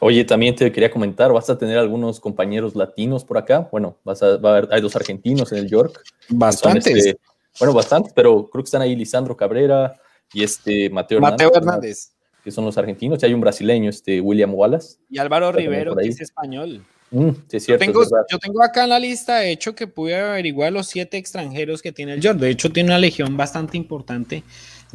Oye, 0.00 0.24
también 0.24 0.54
te 0.54 0.72
quería 0.72 0.90
comentar, 0.90 1.32
vas 1.32 1.50
a 1.50 1.58
tener 1.58 1.76
algunos 1.76 2.18
compañeros 2.18 2.74
latinos 2.74 3.24
por 3.24 3.36
acá. 3.36 3.68
Bueno, 3.70 3.96
vas 4.04 4.22
a, 4.22 4.38
hay 4.70 4.80
dos 4.80 4.96
argentinos 4.96 5.52
en 5.52 5.58
el 5.58 5.68
York. 5.68 6.02
Bastantes. 6.28 6.86
Este, 6.86 7.20
bueno, 7.58 7.74
bastantes, 7.74 8.12
pero 8.14 8.48
creo 8.48 8.62
que 8.62 8.68
están 8.68 8.82
ahí 8.82 8.94
Lisandro 8.94 9.36
Cabrera 9.36 10.00
y 10.32 10.44
este 10.44 10.88
Mateo, 10.88 11.20
Mateo 11.20 11.50
Hernández 11.52 12.12
que 12.48 12.52
son 12.52 12.64
los 12.64 12.78
argentinos, 12.78 13.22
y 13.22 13.26
hay 13.26 13.34
un 13.34 13.42
brasileño, 13.42 13.90
este 13.90 14.22
William 14.22 14.54
Wallace. 14.54 14.96
Y 15.10 15.18
Álvaro 15.18 15.52
Rivero, 15.52 15.94
que 15.94 16.08
es 16.08 16.18
español. 16.22 16.82
Mm, 17.10 17.28
sí, 17.46 17.56
es 17.58 17.64
cierto, 17.64 17.84
yo, 17.84 18.38
tengo, 18.38 18.62
acá 18.62 18.84
en 18.84 18.88
la 18.88 18.98
lista, 18.98 19.36
de 19.36 19.52
hecho, 19.52 19.74
que 19.74 19.86
pude 19.86 20.16
averiguar 20.16 20.72
los 20.72 20.86
siete 20.86 21.18
extranjeros 21.18 21.82
que 21.82 21.92
tiene 21.92 22.14
el 22.14 22.22
York. 22.22 22.38
De 22.38 22.48
hecho, 22.48 22.70
tiene 22.70 22.88
una 22.88 22.98
legión 22.98 23.36
bastante 23.36 23.76
importante 23.76 24.44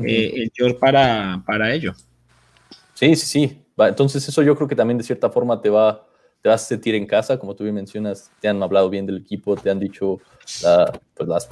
eh, 0.04 0.34
el 0.36 0.52
York 0.52 0.80
para, 0.80 1.44
para 1.46 1.72
ello. 1.72 1.94
Sí, 2.96 3.16
sí, 3.16 3.26
sí. 3.28 3.62
Entonces, 3.78 4.28
eso 4.28 4.42
yo 4.42 4.56
creo 4.56 4.68
que 4.68 4.76
también 4.76 4.98
de 4.98 5.04
cierta 5.04 5.30
forma 5.30 5.62
te 5.62 5.70
va, 5.70 6.08
te 6.42 6.50
vas 6.50 6.64
a 6.64 6.66
sentir 6.66 6.96
en 6.96 7.06
casa, 7.06 7.38
como 7.38 7.56
tú 7.56 7.64
bien 7.66 7.76
mencionas, 7.76 8.32
te 8.42 8.48
han 8.48 8.64
hablado 8.64 8.90
bien 8.90 9.06
del 9.06 9.18
equipo, 9.18 9.56
te 9.56 9.70
han 9.70 9.80
dicho 9.80 10.20
pues 11.14 11.30
las 11.30 11.50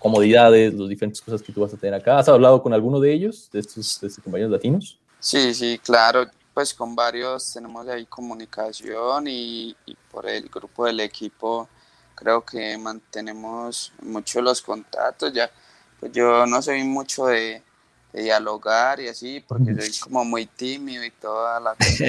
comodidades, 0.00 0.74
las 0.74 0.88
diferentes 0.88 1.20
cosas 1.20 1.42
que 1.42 1.52
tú 1.52 1.60
vas 1.60 1.72
a 1.72 1.76
tener 1.76 1.94
acá. 1.94 2.18
¿Has 2.18 2.28
hablado 2.28 2.60
con 2.62 2.72
alguno 2.72 2.98
de 2.98 3.12
ellos, 3.12 3.48
de 3.52 3.60
estos, 3.60 4.00
de 4.00 4.08
estos 4.08 4.24
compañeros 4.24 4.50
latinos? 4.50 4.98
Sí, 5.20 5.54
sí, 5.54 5.78
claro, 5.84 6.26
pues 6.54 6.74
con 6.74 6.96
varios 6.96 7.52
tenemos 7.52 7.86
ahí 7.88 8.06
comunicación 8.06 9.24
y, 9.28 9.76
por 10.10 10.28
el 10.28 10.48
grupo 10.48 10.86
del 10.86 11.00
equipo 11.00 11.68
creo 12.14 12.44
que 12.44 12.76
mantenemos 12.76 13.92
mucho 14.02 14.42
los 14.42 14.60
contactos, 14.60 15.32
ya, 15.32 15.50
pues 15.98 16.12
yo 16.12 16.44
no 16.46 16.60
soy 16.60 16.82
mucho 16.84 17.26
de, 17.26 17.62
dialogar 18.12 18.98
y 18.98 19.08
así, 19.08 19.40
porque 19.46 19.72
soy 19.72 19.96
como 20.00 20.24
muy 20.24 20.44
tímido 20.44 21.04
y 21.04 21.12
toda 21.12 21.60
la 21.60 21.74
cosa. 21.76 22.04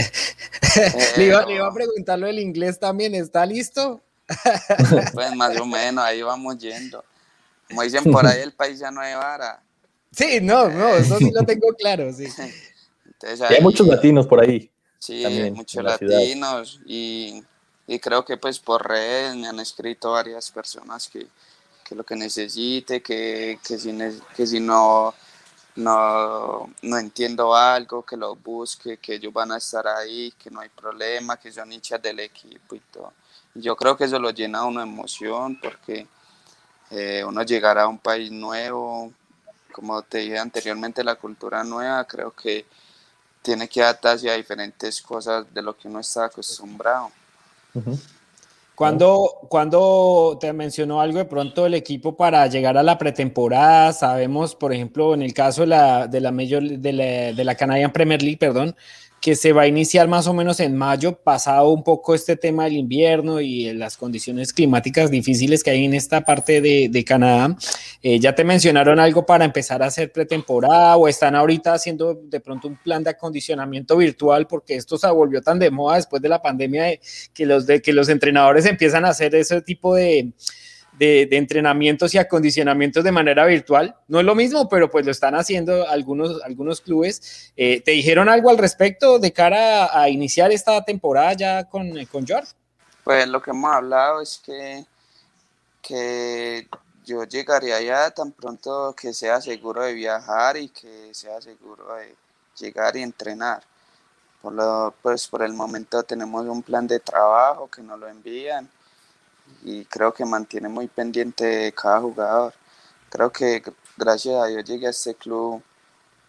le, 1.15 1.25
iba, 1.25 1.45
le, 1.45 1.55
iba, 1.55 1.67
a 1.67 1.73
preguntar 1.73 2.17
lo 2.17 2.25
del 2.25 2.39
inglés 2.39 2.79
también, 2.79 3.13
¿está 3.13 3.45
listo? 3.45 4.01
pues 5.13 5.35
más 5.35 5.55
o 5.59 5.65
menos, 5.65 6.03
ahí 6.03 6.23
vamos 6.23 6.57
yendo. 6.57 7.05
Como 7.67 7.83
dicen 7.83 8.03
por 8.11 8.25
ahí, 8.25 8.41
el 8.41 8.51
país 8.51 8.79
ya 8.79 8.89
no 8.89 8.99
hay 8.99 9.13
vara. 9.13 9.61
Sí, 10.11 10.39
no, 10.41 10.67
no, 10.69 10.89
eso 10.95 11.17
sí 11.19 11.31
lo 11.31 11.43
tengo 11.43 11.67
claro, 11.73 12.11
sí. 12.11 12.25
hay 13.49 13.61
muchos 13.61 13.87
latinos 13.87 14.27
por 14.27 14.41
ahí. 14.41 14.69
Sí, 14.99 15.25
hay 15.25 15.51
muchos 15.51 15.83
latinos 15.83 16.79
y, 16.85 17.43
creo 17.99 18.23
que 18.23 18.37
pues 18.37 18.59
por 18.59 18.87
redes 18.87 19.35
me 19.35 19.47
han 19.47 19.59
escrito 19.59 20.11
varias 20.11 20.51
personas 20.51 21.09
que, 21.09 21.27
lo 21.95 22.05
que 22.05 22.15
necesite, 22.15 23.01
que, 23.01 23.59
si, 23.63 23.97
que 24.35 24.47
si 24.47 24.59
no, 24.61 25.13
no, 25.75 26.69
no 26.81 26.97
entiendo 26.97 27.53
algo, 27.53 28.03
que 28.03 28.15
lo 28.15 28.35
busque, 28.35 28.97
que 28.97 29.15
ellos 29.15 29.33
van 29.33 29.51
a 29.51 29.57
estar 29.57 29.87
ahí, 29.87 30.31
que 30.37 30.49
no 30.49 30.61
hay 30.61 30.69
problema, 30.69 31.37
que 31.37 31.51
son 31.51 31.71
hinchas 31.73 32.01
del 32.01 32.21
equipo 32.21 32.75
y 32.75 32.79
todo. 32.79 33.11
yo 33.55 33.75
creo 33.75 33.97
que 33.97 34.05
eso 34.05 34.19
lo 34.19 34.29
llena 34.29 34.59
a 34.59 34.65
uno 34.65 34.79
de 34.79 34.87
emoción 34.87 35.59
porque 35.61 36.07
eh, 36.91 37.23
uno 37.25 37.43
llegará 37.43 37.83
a 37.83 37.87
un 37.87 37.99
país 37.99 38.31
nuevo, 38.31 39.11
como 39.71 40.01
te 40.03 40.19
dije 40.19 40.37
anteriormente, 40.37 41.03
la 41.03 41.15
cultura 41.15 41.63
nueva, 41.63 42.05
creo 42.05 42.31
que 42.31 42.65
tiene 43.41 43.67
que 43.67 43.81
adaptarse 43.81 44.29
a 44.29 44.35
diferentes 44.35 45.01
cosas 45.01 45.45
de 45.53 45.61
lo 45.61 45.75
que 45.75 45.87
uno 45.87 45.99
está 45.99 46.25
acostumbrado. 46.25 47.11
Cuando, 48.75 49.37
cuando 49.47 50.37
te 50.39 50.51
mencionó 50.53 51.01
algo 51.01 51.19
de 51.19 51.25
pronto 51.25 51.65
el 51.65 51.75
equipo 51.75 52.15
para 52.15 52.47
llegar 52.47 52.77
a 52.77 52.83
la 52.83 52.97
pretemporada, 52.97 53.93
sabemos, 53.93 54.55
por 54.55 54.73
ejemplo, 54.73 55.13
en 55.13 55.21
el 55.21 55.33
caso 55.33 55.61
de 55.61 55.67
la, 55.67 56.07
de 56.07 56.19
la, 56.19 56.31
Major, 56.31 56.63
de 56.63 56.93
la, 56.93 57.03
de 57.33 57.43
la 57.43 57.55
Canadian 57.55 57.91
Premier 57.91 58.21
League, 58.21 58.37
perdón, 58.37 58.75
que 59.21 59.35
se 59.35 59.53
va 59.53 59.61
a 59.61 59.67
iniciar 59.67 60.07
más 60.07 60.25
o 60.25 60.33
menos 60.33 60.59
en 60.59 60.75
mayo, 60.75 61.15
pasado 61.15 61.69
un 61.69 61.83
poco 61.83 62.15
este 62.15 62.35
tema 62.35 62.63
del 62.63 62.73
invierno 62.73 63.39
y 63.39 63.71
las 63.71 63.95
condiciones 63.95 64.51
climáticas 64.51 65.11
difíciles 65.11 65.63
que 65.63 65.69
hay 65.69 65.85
en 65.85 65.93
esta 65.93 66.21
parte 66.21 66.59
de, 66.59 67.05
Canadá. 67.05 67.55
Eh, 68.01 68.19
¿Ya 68.19 68.33
te 68.33 68.43
mencionaron 68.43 68.99
algo 68.99 69.23
para 69.23 69.45
empezar 69.45 69.83
a 69.83 69.87
hacer 69.87 70.11
pretemporada 70.11 70.97
o 70.97 71.07
están 71.07 71.35
ahorita 71.35 71.73
haciendo 71.73 72.15
de 72.15 72.39
pronto 72.39 72.67
un 72.67 72.77
plan 72.77 73.03
de 73.03 73.11
acondicionamiento 73.11 73.95
virtual 73.95 74.47
porque 74.47 74.75
esto 74.75 74.97
se 74.97 75.07
volvió 75.11 75.41
tan 75.41 75.59
de 75.59 75.69
moda 75.69 75.97
después 75.97 76.21
de 76.21 76.29
la 76.29 76.41
pandemia 76.41 76.99
que, 77.31 77.45
los, 77.45 77.65
que 77.65 77.93
los 77.93 78.09
entrenadores 78.09 78.65
empiezan 78.65 79.05
a 79.05 79.09
hacer 79.09 79.35
ese 79.35 79.61
tipo 79.61 79.93
de 79.93 80.33
de, 80.97 81.27
entrenamientos 81.31 82.13
y 82.13 82.17
acondicionamientos 82.17 83.03
de 83.03 83.11
manera 83.11 83.45
virtual. 83.45 83.95
No 84.07 84.19
es 84.19 84.25
lo 84.25 84.35
mismo, 84.35 84.69
pero 84.69 84.89
pues 84.89 85.05
lo 85.05 85.11
están 85.11 85.35
haciendo 85.35 85.87
algunos, 85.87 86.41
algunos 86.43 86.81
clubes. 86.81 87.51
Eh, 87.55 87.81
¿Te 87.81 87.91
dijeron 87.91 88.29
algo 88.29 88.49
al 88.49 88.57
respecto 88.57 89.19
de 89.19 89.31
cara 89.31 89.99
a, 89.99 90.09
iniciar 90.09 90.51
esta 90.51 90.83
temporada 90.83 91.33
ya 91.33 91.63
con, 91.65 91.93
con 92.05 92.25
George? 92.25 92.53
Pues 93.03 93.27
lo 93.27 93.41
que 93.41 93.51
hemos 93.51 93.71
hablado 93.73 94.21
es 94.21 94.41
que, 94.45 94.85
que 95.81 96.67
yo 97.05 97.23
llegaría 97.23 97.77
allá 97.77 98.11
tan 98.11 98.31
pronto 98.31 98.93
que 98.95 99.13
sea 99.13 99.41
seguro 99.41 99.83
de 99.83 99.93
viajar 99.93 100.57
y 100.57 100.69
que 100.69 101.13
sea 101.13 101.41
seguro 101.41 101.95
de 101.95 102.15
llegar 102.59 102.95
y 102.95 103.01
entrenar. 103.01 103.63
por 104.41 104.53
lo, 104.53 104.93
pues 105.01 105.27
por 105.27 105.41
el 105.41 105.53
momento 105.53 106.03
tenemos 106.03 106.45
un 106.45 106.61
plan 106.61 106.85
de 106.85 106.99
trabajo 106.99 107.67
que 107.67 107.81
nos 107.81 107.99
lo 107.99 108.07
envían 108.07 108.69
y 109.63 109.85
creo 109.85 110.13
que 110.13 110.25
mantiene 110.25 110.69
muy 110.69 110.87
pendiente 110.87 111.73
cada 111.73 111.99
jugador. 111.99 112.53
Creo 113.09 113.31
que 113.31 113.61
gracias 113.97 114.35
a 114.35 114.47
Dios 114.47 114.63
llegué 114.63 114.87
a 114.87 114.91
este 114.91 115.15
club 115.15 115.61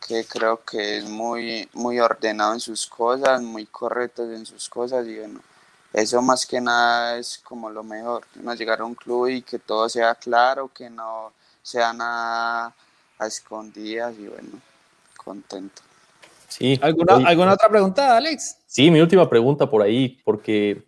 que 0.07 0.25
creo 0.25 0.65
que 0.65 0.99
es 0.99 1.09
muy, 1.09 1.69
muy 1.73 2.01
ordenado 2.01 2.55
en 2.55 2.61
sus 2.61 2.87
cosas, 2.87 3.41
muy 3.41 3.67
correcto 3.67 4.25
en 4.25 4.45
sus 4.45 4.69
cosas 4.69 5.07
y 5.07 5.19
bueno, 5.19 5.41
eso 5.93 6.21
más 6.23 6.47
que 6.47 6.61
nada 6.61 7.19
es 7.19 7.39
como 7.39 7.71
lo 7.71 7.83
mejor, 7.83 8.25
no 8.35 8.55
llegar 8.55 8.81
a 8.81 8.85
un 8.85 8.95
club 8.95 9.29
y 9.29 9.43
que 9.43 9.59
todo 9.59 9.89
sea 9.89 10.15
claro, 10.15 10.71
que 10.75 10.91
no 10.91 11.33
sea 11.63 11.93
nada 11.93 12.75
a 13.19 13.27
escondidas 13.27 14.15
y 14.19 14.27
bueno, 14.27 14.61
contento. 15.17 15.83
Sí. 16.49 16.79
¿Alguna, 16.83 17.29
¿Alguna 17.29 17.53
otra 17.55 17.69
pregunta, 17.69 18.17
Alex? 18.17 18.59
Sí, 18.67 18.91
mi 18.91 19.01
última 19.01 19.29
pregunta 19.29 19.71
por 19.71 19.83
ahí, 19.83 20.21
porque 20.25 20.85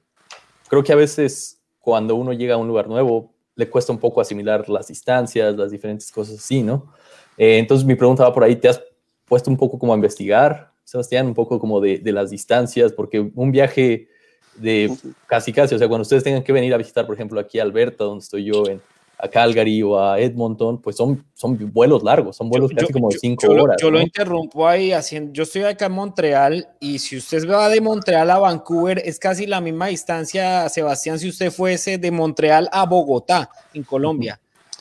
creo 0.68 0.82
que 0.82 0.92
a 0.92 0.96
veces 0.96 1.58
cuando 1.84 2.16
uno 2.16 2.32
llega 2.32 2.54
a 2.54 2.56
un 2.56 2.66
lugar 2.66 2.88
nuevo 2.88 3.34
le 3.56 3.68
cuesta 3.68 3.92
un 3.92 3.98
poco 3.98 4.20
asimilar 4.20 4.68
las 4.68 4.88
distancias, 4.88 5.54
las 5.54 5.70
diferentes 5.70 6.10
cosas 6.10 6.36
así, 6.36 6.62
¿no? 6.62 6.92
Eh, 7.36 7.58
entonces 7.58 7.86
mi 7.86 7.94
pregunta 7.94 8.24
va 8.24 8.32
por 8.32 8.42
ahí, 8.42 8.56
¿te 8.56 8.68
has 8.68 8.82
puesto 9.26 9.50
un 9.50 9.56
poco 9.56 9.78
como 9.78 9.92
a 9.92 9.96
investigar, 9.96 10.72
Sebastián, 10.82 11.26
un 11.26 11.34
poco 11.34 11.60
como 11.60 11.80
de, 11.80 11.98
de 11.98 12.12
las 12.12 12.30
distancias? 12.30 12.92
Porque 12.92 13.30
un 13.34 13.52
viaje 13.52 14.08
de 14.56 14.92
casi 15.26 15.52
casi, 15.52 15.74
o 15.74 15.78
sea, 15.78 15.88
cuando 15.88 16.02
ustedes 16.02 16.24
tengan 16.24 16.42
que 16.42 16.52
venir 16.52 16.74
a 16.74 16.78
visitar, 16.78 17.06
por 17.06 17.14
ejemplo, 17.14 17.38
aquí 17.38 17.58
a 17.58 17.62
Alberta, 17.62 18.04
donde 18.04 18.22
estoy 18.22 18.44
yo, 18.44 18.66
en, 18.66 18.80
a 19.24 19.28
Calgary 19.30 19.82
o 19.82 19.98
a 19.98 20.20
Edmonton, 20.20 20.82
pues 20.82 20.96
son, 20.96 21.24
son 21.32 21.56
vuelos 21.72 22.02
largos, 22.02 22.36
son 22.36 22.50
vuelos 22.50 22.70
casi 22.76 22.92
como 22.92 23.08
de 23.08 23.18
cinco 23.18 23.46
horas. 23.48 23.78
Yo 23.80 23.90
lo 23.90 23.98
interrumpo 23.98 24.68
ahí 24.68 24.92
haciendo, 24.92 25.32
yo 25.32 25.44
estoy 25.44 25.62
acá 25.62 25.86
en 25.86 25.92
Montreal 25.92 26.68
y 26.78 26.98
si 26.98 27.16
usted 27.16 27.48
va 27.48 27.70
de 27.70 27.80
Montreal 27.80 28.30
a 28.30 28.38
Vancouver 28.38 29.00
es 29.02 29.18
casi 29.18 29.46
la 29.46 29.62
misma 29.62 29.86
distancia, 29.86 30.68
Sebastián, 30.68 31.18
si 31.18 31.30
usted 31.30 31.50
fuese 31.50 31.96
de 31.96 32.10
Montreal 32.10 32.68
a 32.70 32.84
Bogotá, 32.84 33.48
en 33.72 33.82
Colombia. 33.82 34.38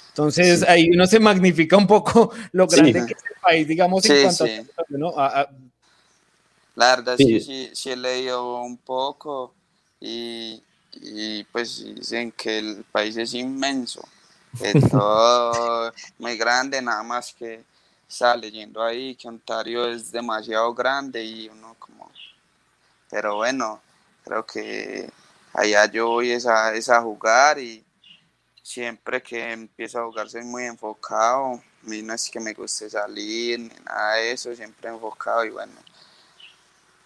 Entonces 0.10 0.62
ahí 0.64 0.90
uno 0.92 1.08
se 1.08 1.22
magnifica 1.22 1.78
un 1.78 1.88
poco 1.88 2.34
lo 2.52 2.68
grande 2.68 3.06
que 3.06 3.14
es 3.14 3.24
el 3.24 3.42
país, 3.42 3.68
digamos, 3.68 4.06
en 4.10 4.24
cuanto 4.24 5.20
a, 5.20 5.50
La 6.76 6.96
verdad, 6.98 7.16
sí. 7.16 7.40
sí, 7.40 7.70
sí, 7.74 7.92
he 7.92 7.96
leído 7.96 8.62
un 8.62 8.76
poco 8.76 9.54
y, 10.02 10.62
y 11.02 11.46
pues 11.46 11.86
dicen 11.96 12.34
que 12.34 12.60
el 12.60 12.84
país 12.92 13.16
es 13.16 13.34
inmenso 13.36 14.04
que 14.60 14.80
todo 14.90 15.92
muy 16.20 16.38
grande, 16.38 16.82
nada 16.82 17.04
más 17.04 17.34
que 17.34 17.64
está 18.08 18.36
leyendo 18.36 18.84
ahí 18.84 19.16
que 19.16 19.28
Ontario 19.28 19.88
es 19.88 20.12
demasiado 20.12 20.74
grande 20.74 21.24
y 21.24 21.50
uno 21.50 21.76
como, 21.80 22.12
pero 23.10 23.38
bueno, 23.38 23.82
creo 24.24 24.46
que 24.46 25.10
allá 25.54 25.86
yo 25.86 26.08
voy 26.10 26.32
es 26.32 26.46
a, 26.48 27.02
jugar 27.02 27.60
y 27.60 27.84
siempre 28.62 29.22
que 29.22 29.52
empiezo 29.52 30.00
a 30.00 30.06
jugar 30.06 30.30
soy 30.30 30.44
muy 30.44 30.66
enfocado, 30.66 31.54
a 31.56 31.62
mí 31.84 32.02
no 32.02 32.14
es 32.14 32.30
que 32.30 32.40
me 32.40 32.54
guste 32.54 32.90
salir 32.90 33.60
ni 33.60 33.84
nada 33.84 34.16
de 34.16 34.32
eso, 34.32 34.56
siempre 34.56 34.90
enfocado 34.90 35.44
y 35.46 35.50
bueno, 35.50 35.74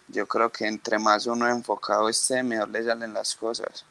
yo 0.08 0.26
creo 0.26 0.50
que 0.50 0.66
entre 0.66 0.98
más 0.98 1.26
uno 1.26 1.48
enfocado 1.48 2.08
esté, 2.08 2.42
mejor 2.42 2.68
le 2.68 2.84
salen 2.84 3.12
las 3.12 3.34
cosas. 3.34 3.84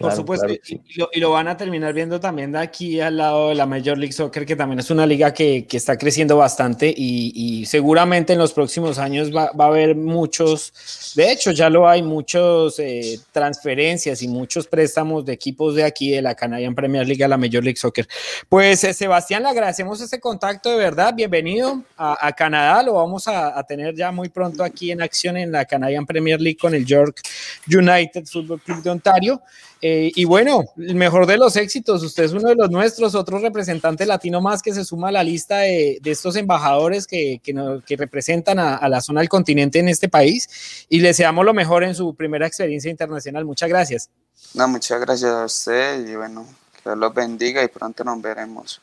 Por 0.00 0.12
supuesto, 0.12 0.46
y, 0.48 1.20
lo, 1.20 1.30
van 1.30 1.46
a 1.46 1.58
terminar 1.58 1.92
viendo 1.92 2.18
también 2.18 2.52
de 2.52 2.58
aquí 2.58 3.02
al 3.02 3.18
lado 3.18 3.50
de 3.50 3.54
la 3.54 3.66
Major 3.66 3.98
League 3.98 4.14
Soccer, 4.14 4.46
que 4.46 4.56
también 4.56 4.78
es 4.78 4.90
una 4.90 5.04
liga 5.04 5.34
que, 5.34 5.66
que 5.66 5.76
está 5.76 5.98
creciendo 5.98 6.38
bastante 6.38 6.92
y, 6.96 7.66
seguramente 7.66 8.32
en 8.32 8.38
los 8.38 8.54
próximos 8.54 8.98
años 8.98 9.30
va, 9.34 9.52
va, 9.52 9.66
a 9.66 9.68
haber 9.68 9.94
muchos, 9.94 11.12
de 11.14 11.30
hecho 11.30 11.50
ya 11.50 11.68
lo 11.68 11.86
hay, 11.86 12.02
muchos 12.02 12.78
eh, 12.78 13.20
transferencias 13.30 14.22
y 14.22 14.28
muchos 14.28 14.66
préstamos 14.66 15.26
de 15.26 15.34
equipos 15.34 15.74
de 15.74 15.84
aquí, 15.84 16.12
de 16.12 16.22
la 16.22 16.34
Canadian 16.34 16.74
Premier 16.74 17.06
League 17.06 17.22
a 17.22 17.28
la 17.28 17.36
Major 17.36 17.62
League 17.62 17.76
Soccer. 17.76 18.08
Pues 18.48 18.82
eh, 18.84 18.94
Sebastián, 18.94 19.42
le 19.42 19.50
agradecemos 19.50 20.00
este 20.00 20.18
contacto 20.18 20.70
de 20.70 20.78
verdad, 20.78 21.12
bienvenido 21.14 21.84
a, 21.98 22.26
a 22.26 22.32
Canadá, 22.32 22.82
lo 22.82 22.94
vamos 22.94 23.28
a, 23.28 23.58
a, 23.58 23.62
tener 23.64 23.94
ya 23.94 24.10
muy 24.10 24.30
pronto 24.30 24.64
aquí 24.64 24.92
en 24.92 25.02
acción 25.02 25.36
en 25.36 25.52
la 25.52 25.66
Canadian 25.66 26.06
Premier 26.06 26.40
League 26.40 26.58
con 26.58 26.74
el 26.74 26.86
York 26.86 27.20
United 27.68 28.24
Football 28.24 28.62
Club 28.62 28.82
de 28.82 28.90
Ontario. 28.90 29.42
Eh, 29.82 30.12
y 30.14 30.24
bueno, 30.26 30.64
el 30.76 30.94
mejor 30.94 31.26
de 31.26 31.38
los 31.38 31.56
éxitos, 31.56 32.02
usted 32.02 32.24
es 32.24 32.32
uno 32.32 32.48
de 32.48 32.54
los 32.54 32.70
nuestros, 32.70 33.14
otro 33.14 33.38
representante 33.38 34.04
latino 34.04 34.40
más 34.40 34.60
que 34.62 34.74
se 34.74 34.84
suma 34.84 35.08
a 35.08 35.12
la 35.12 35.22
lista 35.22 35.58
de, 35.58 36.00
estos 36.04 36.36
embajadores 36.36 37.06
que, 37.06 37.40
que, 37.42 37.96
representan 37.96 38.58
a, 38.58 38.88
la 38.88 39.00
zona 39.00 39.20
del 39.20 39.28
continente 39.28 39.78
en 39.78 39.88
este 39.88 40.08
país 40.08 40.86
y 40.88 41.00
le 41.00 41.08
deseamos 41.08 41.44
lo 41.44 41.54
mejor 41.54 41.84
en 41.84 41.94
su 41.94 42.14
primera 42.14 42.46
experiencia 42.46 42.90
internacional. 42.90 43.44
Muchas 43.44 43.68
gracias. 43.68 44.10
No, 44.52 44.68
muchas 44.68 45.00
gracias 45.00 45.30
a 45.30 45.44
usted 45.44 46.06
y 46.06 46.14
bueno, 46.14 46.46
que 46.74 46.82
Dios 46.90 46.98
los 46.98 47.14
bendiga 47.14 47.62
y 47.62 47.68
pronto 47.68 48.04
nos 48.04 48.20
veremos. 48.20 48.80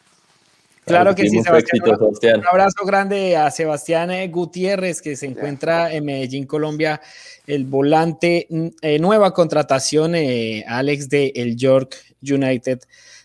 Claro 0.88 1.13
que 1.13 1.30
sí, 1.30 1.41
Sebastián. 1.41 2.39
Un 2.39 2.47
abrazo 2.47 2.86
grande 2.86 3.36
a 3.36 3.52
Sebastián 3.52 4.10
eh, 4.10 4.28
Gutiérrez, 4.30 5.02
que 5.02 5.17
se 5.17 5.26
encuentra 5.26 5.93
en 5.93 6.06
Medellín, 6.06 6.45
Colombia, 6.45 7.02
el 7.45 7.65
volante, 7.65 8.47
mm, 8.50 8.67
eh, 8.82 8.97
nueva 8.97 9.34
contratación, 9.34 10.15
eh, 10.15 10.63
Alex 10.65 11.10
de 11.10 11.34
el 11.36 11.58
York 11.58 11.97
United 12.21 12.80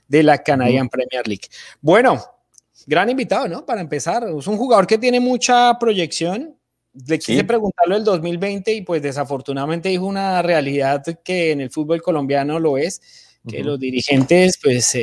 de 0.09 0.22
la 0.25 0.42
Canadian 0.42 0.88
Premier 0.88 1.27
League. 1.27 1.44
Bueno, 1.81 2.20
gran 2.87 3.09
invitado, 3.09 3.46
¿no? 3.46 3.64
Para 3.64 3.81
empezar, 3.81 4.25
es 4.25 4.46
un 4.48 4.57
jugador 4.57 4.87
que 4.87 4.98
tiene 4.98 5.20
mucha 5.20 5.79
proyección. 5.79 6.57
Le 7.07 7.18
quise 7.18 7.44
preguntarlo 7.44 7.96
el 7.96 8.05
2020 8.05 8.72
y 8.75 8.83
pues 8.83 9.01
desafortunadamente 9.01 9.88
dijo 9.88 10.05
una 10.05 10.42
realidad 10.42 11.03
que 11.25 11.53
en 11.53 11.62
el 11.62 11.70
fútbol 11.70 12.03
colombiano 12.03 12.59
lo 12.59 12.77
es, 12.77 13.01
que 13.48 13.64
los 13.64 13.79
dirigentes 13.79 14.59
pues 14.62 14.94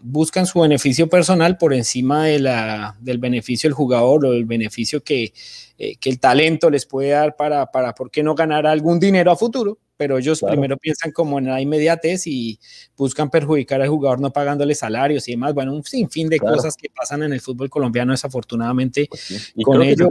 buscan 0.00 0.46
su 0.46 0.60
beneficio 0.60 1.08
personal 1.08 1.56
por 1.58 1.72
encima 1.74 2.24
de 2.24 2.38
la, 2.38 2.96
del 3.00 3.18
beneficio 3.18 3.68
del 3.68 3.74
jugador 3.74 4.26
o 4.26 4.30
del 4.32 4.44
beneficio 4.44 5.02
que, 5.02 5.32
eh, 5.78 5.96
que 5.96 6.10
el 6.10 6.20
talento 6.20 6.70
les 6.70 6.86
puede 6.86 7.10
dar 7.10 7.36
para, 7.36 7.70
para, 7.70 7.94
¿por 7.94 8.10
qué 8.10 8.22
no 8.22 8.34
ganar 8.34 8.66
algún 8.66 9.00
dinero 9.00 9.30
a 9.30 9.36
futuro? 9.36 9.78
Pero 9.96 10.18
ellos 10.18 10.42
primero 10.46 10.76
piensan 10.76 11.10
como 11.10 11.38
en 11.38 11.46
la 11.46 11.60
inmediatez 11.60 12.26
y 12.26 12.60
buscan 12.98 13.30
perjudicar 13.30 13.80
al 13.80 13.88
jugador 13.88 14.20
no 14.20 14.30
pagándole 14.30 14.74
salarios 14.74 15.26
y 15.26 15.32
demás. 15.32 15.54
Bueno, 15.54 15.72
un 15.72 15.82
sinfín 15.84 16.28
de 16.28 16.38
cosas 16.38 16.76
que 16.76 16.90
pasan 16.94 17.22
en 17.22 17.32
el 17.32 17.40
fútbol 17.40 17.70
colombiano 17.70 18.12
desafortunadamente. 18.12 19.08
Pues 19.08 19.54
con 19.64 19.82
ello, 19.82 20.10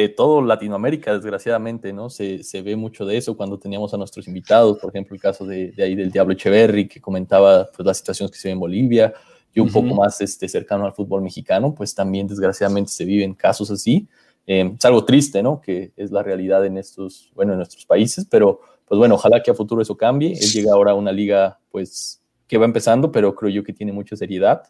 de 0.00 0.08
todo 0.08 0.42
Latinoamérica, 0.42 1.12
desgraciadamente, 1.12 1.92
¿no? 1.92 2.10
Se, 2.10 2.42
se, 2.42 2.62
ve 2.62 2.76
mucho 2.76 3.04
de 3.04 3.16
eso 3.16 3.36
cuando 3.36 3.58
teníamos 3.58 3.92
a 3.94 3.96
nuestros 3.96 4.28
invitados, 4.28 4.78
por 4.78 4.90
ejemplo, 4.90 5.14
el 5.14 5.20
caso 5.20 5.46
de, 5.46 5.72
de 5.72 5.82
ahí 5.82 5.94
del 5.94 6.10
Diablo 6.10 6.32
Echeverry, 6.32 6.88
que 6.88 7.00
comentaba 7.00 7.68
pues, 7.74 7.86
las 7.86 7.98
situaciones 7.98 8.30
que 8.30 8.38
se 8.38 8.48
ven 8.48 8.54
en 8.54 8.60
Bolivia, 8.60 9.14
y 9.56 9.60
un 9.60 9.72
poco 9.72 9.94
más 9.94 10.20
este, 10.20 10.48
cercano 10.50 10.84
al 10.84 10.92
fútbol 10.92 11.22
mexicano, 11.22 11.74
pues 11.74 11.94
también 11.94 12.26
desgraciadamente 12.26 12.92
se 12.92 13.06
viven 13.06 13.32
casos 13.32 13.70
así. 13.70 14.06
Eh, 14.46 14.74
es 14.76 14.84
algo 14.84 15.06
triste, 15.06 15.42
¿no? 15.42 15.62
Que 15.62 15.92
es 15.96 16.10
la 16.10 16.22
realidad 16.22 16.66
en 16.66 16.76
estos, 16.76 17.32
bueno, 17.34 17.52
en 17.52 17.58
nuestros 17.58 17.86
países, 17.86 18.26
pero 18.30 18.60
pues 18.84 18.98
bueno, 18.98 19.14
ojalá 19.14 19.42
que 19.42 19.50
a 19.50 19.54
futuro 19.54 19.80
eso 19.80 19.96
cambie. 19.96 20.32
Él 20.32 20.50
llega 20.52 20.72
ahora 20.74 20.90
a 20.90 20.94
una 20.94 21.10
liga, 21.10 21.58
pues, 21.70 22.22
que 22.46 22.58
va 22.58 22.66
empezando, 22.66 23.10
pero 23.10 23.34
creo 23.34 23.50
yo 23.50 23.64
que 23.64 23.72
tiene 23.72 23.92
mucha 23.92 24.14
seriedad 24.14 24.62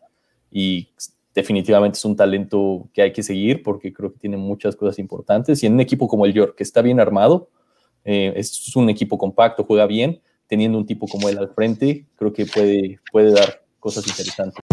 y 0.52 0.88
definitivamente 1.36 1.98
es 1.98 2.04
un 2.06 2.16
talento 2.16 2.88
que 2.94 3.02
hay 3.02 3.12
que 3.12 3.22
seguir 3.22 3.62
porque 3.62 3.92
creo 3.92 4.10
que 4.10 4.18
tiene 4.18 4.38
muchas 4.38 4.74
cosas 4.74 4.98
importantes. 4.98 5.62
Y 5.62 5.66
en 5.66 5.74
un 5.74 5.80
equipo 5.80 6.08
como 6.08 6.24
el 6.24 6.32
York, 6.32 6.54
que 6.56 6.62
está 6.62 6.80
bien 6.80 6.98
armado, 6.98 7.50
eh, 8.04 8.32
es 8.34 8.74
un 8.74 8.88
equipo 8.88 9.18
compacto, 9.18 9.62
juega 9.62 9.86
bien, 9.86 10.22
teniendo 10.46 10.78
un 10.78 10.86
tipo 10.86 11.06
como 11.06 11.28
él 11.28 11.36
al 11.38 11.50
frente, 11.50 12.06
creo 12.16 12.32
que 12.32 12.46
puede, 12.46 13.00
puede 13.12 13.32
dar 13.32 13.62
cosas 13.78 14.06
interesantes. 14.08 14.65